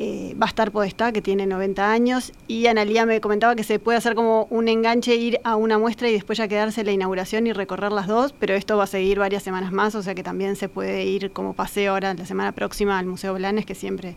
Eh, 0.00 0.36
va 0.40 0.46
a 0.46 0.48
estar 0.48 0.70
Podestá, 0.70 1.10
que 1.10 1.20
tiene 1.20 1.44
90 1.44 1.90
años, 1.90 2.32
y 2.46 2.68
Analía 2.68 3.04
me 3.04 3.20
comentaba 3.20 3.56
que 3.56 3.64
se 3.64 3.80
puede 3.80 3.98
hacer 3.98 4.14
como 4.14 4.46
un 4.48 4.68
enganche, 4.68 5.16
ir 5.16 5.40
a 5.42 5.56
una 5.56 5.76
muestra 5.76 6.08
y 6.08 6.12
después 6.12 6.38
ya 6.38 6.46
quedarse 6.46 6.84
la 6.84 6.92
inauguración 6.92 7.48
y 7.48 7.52
recorrer 7.52 7.90
las 7.90 8.06
dos, 8.06 8.32
pero 8.38 8.54
esto 8.54 8.76
va 8.76 8.84
a 8.84 8.86
seguir 8.86 9.18
varias 9.18 9.42
semanas 9.42 9.72
más, 9.72 9.96
o 9.96 10.02
sea 10.04 10.14
que 10.14 10.22
también 10.22 10.54
se 10.54 10.68
puede 10.68 11.04
ir 11.04 11.32
como 11.32 11.52
paseo 11.52 11.94
ahora 11.94 12.14
la 12.14 12.26
semana 12.26 12.52
próxima 12.52 12.96
al 12.96 13.06
Museo 13.06 13.34
Blanes, 13.34 13.66
que 13.66 13.74
siempre 13.74 14.14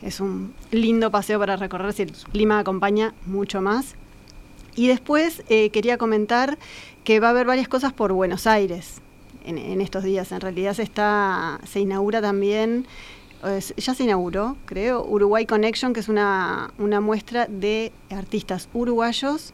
es 0.00 0.20
un 0.20 0.54
lindo 0.70 1.10
paseo 1.10 1.38
para 1.38 1.56
recorrer 1.56 1.92
si 1.92 2.04
el 2.04 2.12
clima 2.12 2.58
acompaña 2.58 3.12
mucho 3.26 3.60
más. 3.60 3.96
Y 4.76 4.86
después 4.86 5.42
eh, 5.50 5.68
quería 5.70 5.98
comentar 5.98 6.56
que 7.04 7.20
va 7.20 7.26
a 7.26 7.30
haber 7.30 7.46
varias 7.46 7.68
cosas 7.68 7.92
por 7.92 8.14
Buenos 8.14 8.46
Aires 8.46 9.02
en, 9.44 9.58
en 9.58 9.82
estos 9.82 10.04
días. 10.04 10.32
En 10.32 10.40
realidad 10.40 10.72
se, 10.72 10.84
está, 10.84 11.60
se 11.66 11.80
inaugura 11.80 12.22
también 12.22 12.86
ya 13.76 13.94
se 13.94 14.04
inauguró, 14.04 14.56
creo, 14.64 15.04
Uruguay 15.04 15.46
Connection, 15.46 15.92
que 15.92 16.00
es 16.00 16.08
una, 16.08 16.72
muestra 16.78 17.46
de 17.46 17.92
artistas 18.10 18.68
uruguayos 18.74 19.52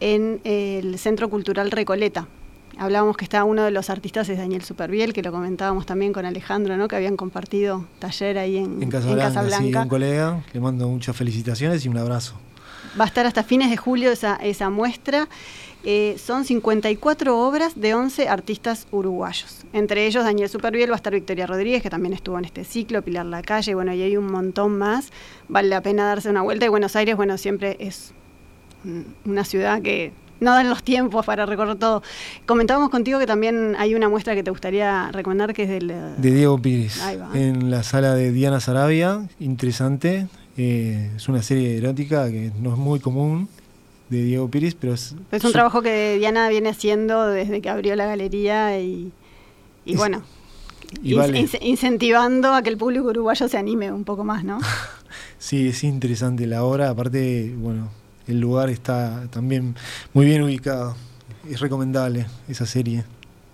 en 0.00 0.40
el 0.44 0.98
Centro 0.98 1.28
Cultural 1.28 1.70
Recoleta. 1.70 2.28
Hablábamos 2.76 3.16
que 3.16 3.24
está 3.24 3.44
uno 3.44 3.62
de 3.62 3.70
los 3.70 3.88
artistas 3.88 4.28
es 4.28 4.38
Daniel 4.38 4.62
Superviel, 4.62 5.12
que 5.12 5.22
lo 5.22 5.30
comentábamos 5.30 5.86
también 5.86 6.12
con 6.12 6.26
Alejandro, 6.26 6.76
¿no? 6.76 6.88
que 6.88 6.96
habían 6.96 7.16
compartido 7.16 7.84
taller 8.00 8.36
ahí 8.38 8.56
en, 8.56 8.82
en 8.82 8.90
Casablanca. 8.90 9.58
Sí, 9.58 9.74
un 9.74 9.88
colega, 9.88 10.42
le 10.52 10.60
mando 10.60 10.88
muchas 10.88 11.16
felicitaciones 11.16 11.84
y 11.84 11.88
un 11.88 11.98
abrazo. 11.98 12.34
Va 12.98 13.04
a 13.04 13.08
estar 13.08 13.26
hasta 13.26 13.42
fines 13.42 13.70
de 13.70 13.76
julio 13.76 14.10
esa, 14.10 14.36
esa 14.36 14.70
muestra. 14.70 15.28
Eh, 15.86 16.16
son 16.18 16.44
54 16.44 17.38
obras 17.38 17.78
de 17.78 17.94
11 17.94 18.28
artistas 18.28 18.86
uruguayos. 18.90 19.64
Entre 19.72 20.06
ellos 20.06 20.24
Daniel 20.24 20.48
Superviel, 20.48 20.90
va 20.90 20.94
a 20.94 20.96
estar 20.96 21.12
Victoria 21.12 21.46
Rodríguez, 21.46 21.82
que 21.82 21.90
también 21.90 22.14
estuvo 22.14 22.38
en 22.38 22.46
este 22.46 22.64
ciclo, 22.64 23.02
Pilar 23.02 23.26
Lacalle, 23.26 23.74
bueno, 23.74 23.92
y 23.92 24.02
hay 24.02 24.16
un 24.16 24.30
montón 24.30 24.78
más. 24.78 25.10
Vale 25.48 25.68
la 25.68 25.82
pena 25.82 26.06
darse 26.06 26.30
una 26.30 26.42
vuelta. 26.42 26.64
Y 26.64 26.68
Buenos 26.68 26.96
Aires, 26.96 27.16
bueno, 27.16 27.36
siempre 27.36 27.76
es 27.80 28.12
una 29.24 29.44
ciudad 29.44 29.82
que 29.82 30.12
no 30.40 30.52
dan 30.52 30.70
los 30.70 30.82
tiempos 30.82 31.24
para 31.26 31.44
recorrer 31.44 31.76
todo. 31.76 32.02
Comentábamos 32.46 32.90
contigo 32.90 33.18
que 33.18 33.26
también 33.26 33.76
hay 33.78 33.94
una 33.94 34.08
muestra 34.08 34.34
que 34.34 34.42
te 34.42 34.50
gustaría 34.50 35.10
recomendar, 35.12 35.52
que 35.52 35.64
es 35.64 35.68
del... 35.68 35.88
De 36.16 36.30
Diego 36.30 36.58
Pires, 36.58 37.02
en 37.34 37.70
la 37.70 37.82
sala 37.82 38.14
de 38.14 38.32
Diana 38.32 38.60
Sarabia, 38.60 39.26
interesante. 39.38 40.28
Eh, 40.56 41.10
es 41.16 41.28
una 41.28 41.42
serie 41.42 41.76
erótica 41.76 42.30
que 42.30 42.52
no 42.60 42.72
es 42.72 42.78
muy 42.78 43.00
común 43.00 43.48
de 44.08 44.22
Diego 44.22 44.48
Piris, 44.50 44.74
pero 44.74 44.94
es... 44.94 45.14
Es 45.30 45.44
un 45.44 45.52
trabajo 45.52 45.82
que 45.82 46.16
Diana 46.18 46.48
viene 46.48 46.68
haciendo 46.68 47.26
desde 47.26 47.60
que 47.60 47.68
abrió 47.70 47.96
la 47.96 48.06
galería 48.06 48.78
y, 48.78 49.12
bueno, 49.96 50.22
incentivando 51.02 52.52
a 52.52 52.62
que 52.62 52.70
el 52.70 52.76
público 52.76 53.08
uruguayo 53.08 53.48
se 53.48 53.56
anime 53.58 53.92
un 53.92 54.04
poco 54.04 54.24
más, 54.24 54.44
¿no? 54.44 54.60
sí, 55.38 55.68
es 55.68 55.84
interesante 55.84 56.46
la 56.46 56.64
obra, 56.64 56.90
aparte, 56.90 57.54
bueno, 57.56 57.90
el 58.26 58.40
lugar 58.40 58.70
está 58.70 59.26
también 59.30 59.74
muy 60.12 60.26
bien 60.26 60.42
ubicado, 60.42 60.96
es 61.48 61.60
recomendable 61.60 62.26
esa 62.48 62.66
serie. 62.66 63.04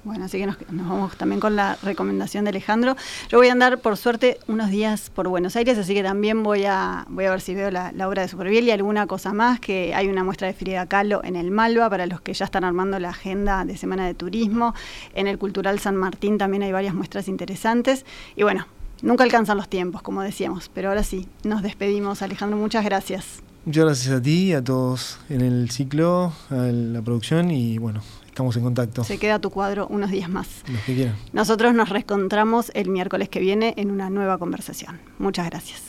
Bueno, 0.03 0.25
así 0.25 0.39
que 0.39 0.47
nos, 0.47 0.57
vamos 0.71 1.15
también 1.17 1.41
con 1.41 1.57
la 1.57 1.77
recomendación 1.83 2.45
de 2.45 2.51
Alejandro. 2.51 2.97
Yo 3.29 3.37
voy 3.37 3.49
a 3.49 3.53
andar, 3.53 3.79
por 3.81 3.99
suerte, 3.99 4.39
unos 4.49 4.71
días 4.71 5.11
por 5.11 5.29
Buenos 5.29 5.57
Aires, 5.57 5.77
así 5.77 5.93
que 5.93 6.03
también 6.03 6.43
voy 6.43 6.65
a, 6.65 7.05
voy 7.11 7.27
a 7.27 7.31
ver 7.31 7.43
si 7.43 7.55
veo 7.55 7.71
la, 7.71 7.93
obra 8.09 8.23
de 8.23 8.29
Superviel 8.29 8.65
y 8.65 8.71
alguna 8.71 9.07
cosa 9.07 9.35
más, 9.35 9.61
que 9.61 9.95
hay 9.95 10.09
una 10.09 10.25
muestra 10.25 10.47
de 10.47 10.55
Frida 10.55 10.87
Kahlo 10.87 11.23
en 11.23 11.37
el 11.37 11.51
Malva, 11.51 11.91
para 11.91 12.07
los 12.07 12.23
que 12.23 12.33
ya 12.33 12.47
están 12.47 12.65
armando 12.65 12.99
la 12.99 13.11
agenda 13.11 13.67
de 13.67 13.77
Semana 13.77 14.07
de 14.07 14.15
Turismo. 14.15 14.75
En 15.15 15.27
el 15.27 15.37
Cultural 15.37 15.79
San 15.81 15.97
Martín 15.97 16.39
también 16.39 16.63
hay 16.63 16.73
varias 16.73 16.95
muestras 16.95 17.29
interesantes. 17.29 18.07
Y 18.37 18.43
bueno, 18.43 18.67
nunca 19.03 19.25
alcanzan 19.25 19.59
los 19.59 19.69
tiempos, 19.69 20.01
como 20.01 20.23
decíamos, 20.23 20.71
pero 20.73 20.89
ahora 20.89 21.03
sí, 21.03 21.29
nos 21.45 21.63
despedimos. 21.63 22.23
Alejandro, 22.23 22.57
muchas 22.57 22.87
gracias. 22.87 23.43
Muchas 23.67 23.85
gracias 23.85 24.15
a 24.15 24.23
ti, 24.23 24.55
a 24.55 24.65
todos 24.65 25.19
en 25.29 25.43
el 25.43 25.71
ciclo, 25.71 26.33
a 26.49 26.55
la 26.55 27.03
producción 27.03 27.51
y 27.51 27.77
bueno, 27.77 28.01
estamos 28.41 28.57
en 28.57 28.63
contacto. 28.63 29.05
Se 29.05 29.19
queda 29.19 29.39
tu 29.39 29.51
cuadro 29.51 29.87
unos 29.89 30.11
días 30.11 30.31
más. 30.31 30.49
Los 30.67 30.81
que 30.83 30.95
quieran. 30.95 31.15
Nosotros 31.33 31.75
nos 31.75 31.91
reencontramos 31.91 32.71
el 32.75 32.89
miércoles 32.89 33.29
que 33.29 33.41
viene 33.41 33.75
en 33.77 33.91
una 33.91 34.09
nueva 34.09 34.39
conversación. 34.39 34.99
Muchas 35.19 35.51
gracias. 35.51 35.83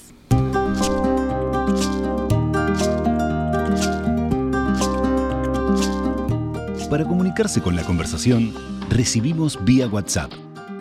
Para 6.89 7.05
comunicarse 7.05 7.61
con 7.61 7.77
la 7.77 7.83
conversación, 7.83 8.53
recibimos 8.89 9.63
vía 9.63 9.87
WhatsApp 9.87 10.33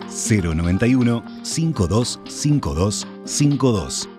091 0.09 1.23
525252. 1.43 4.09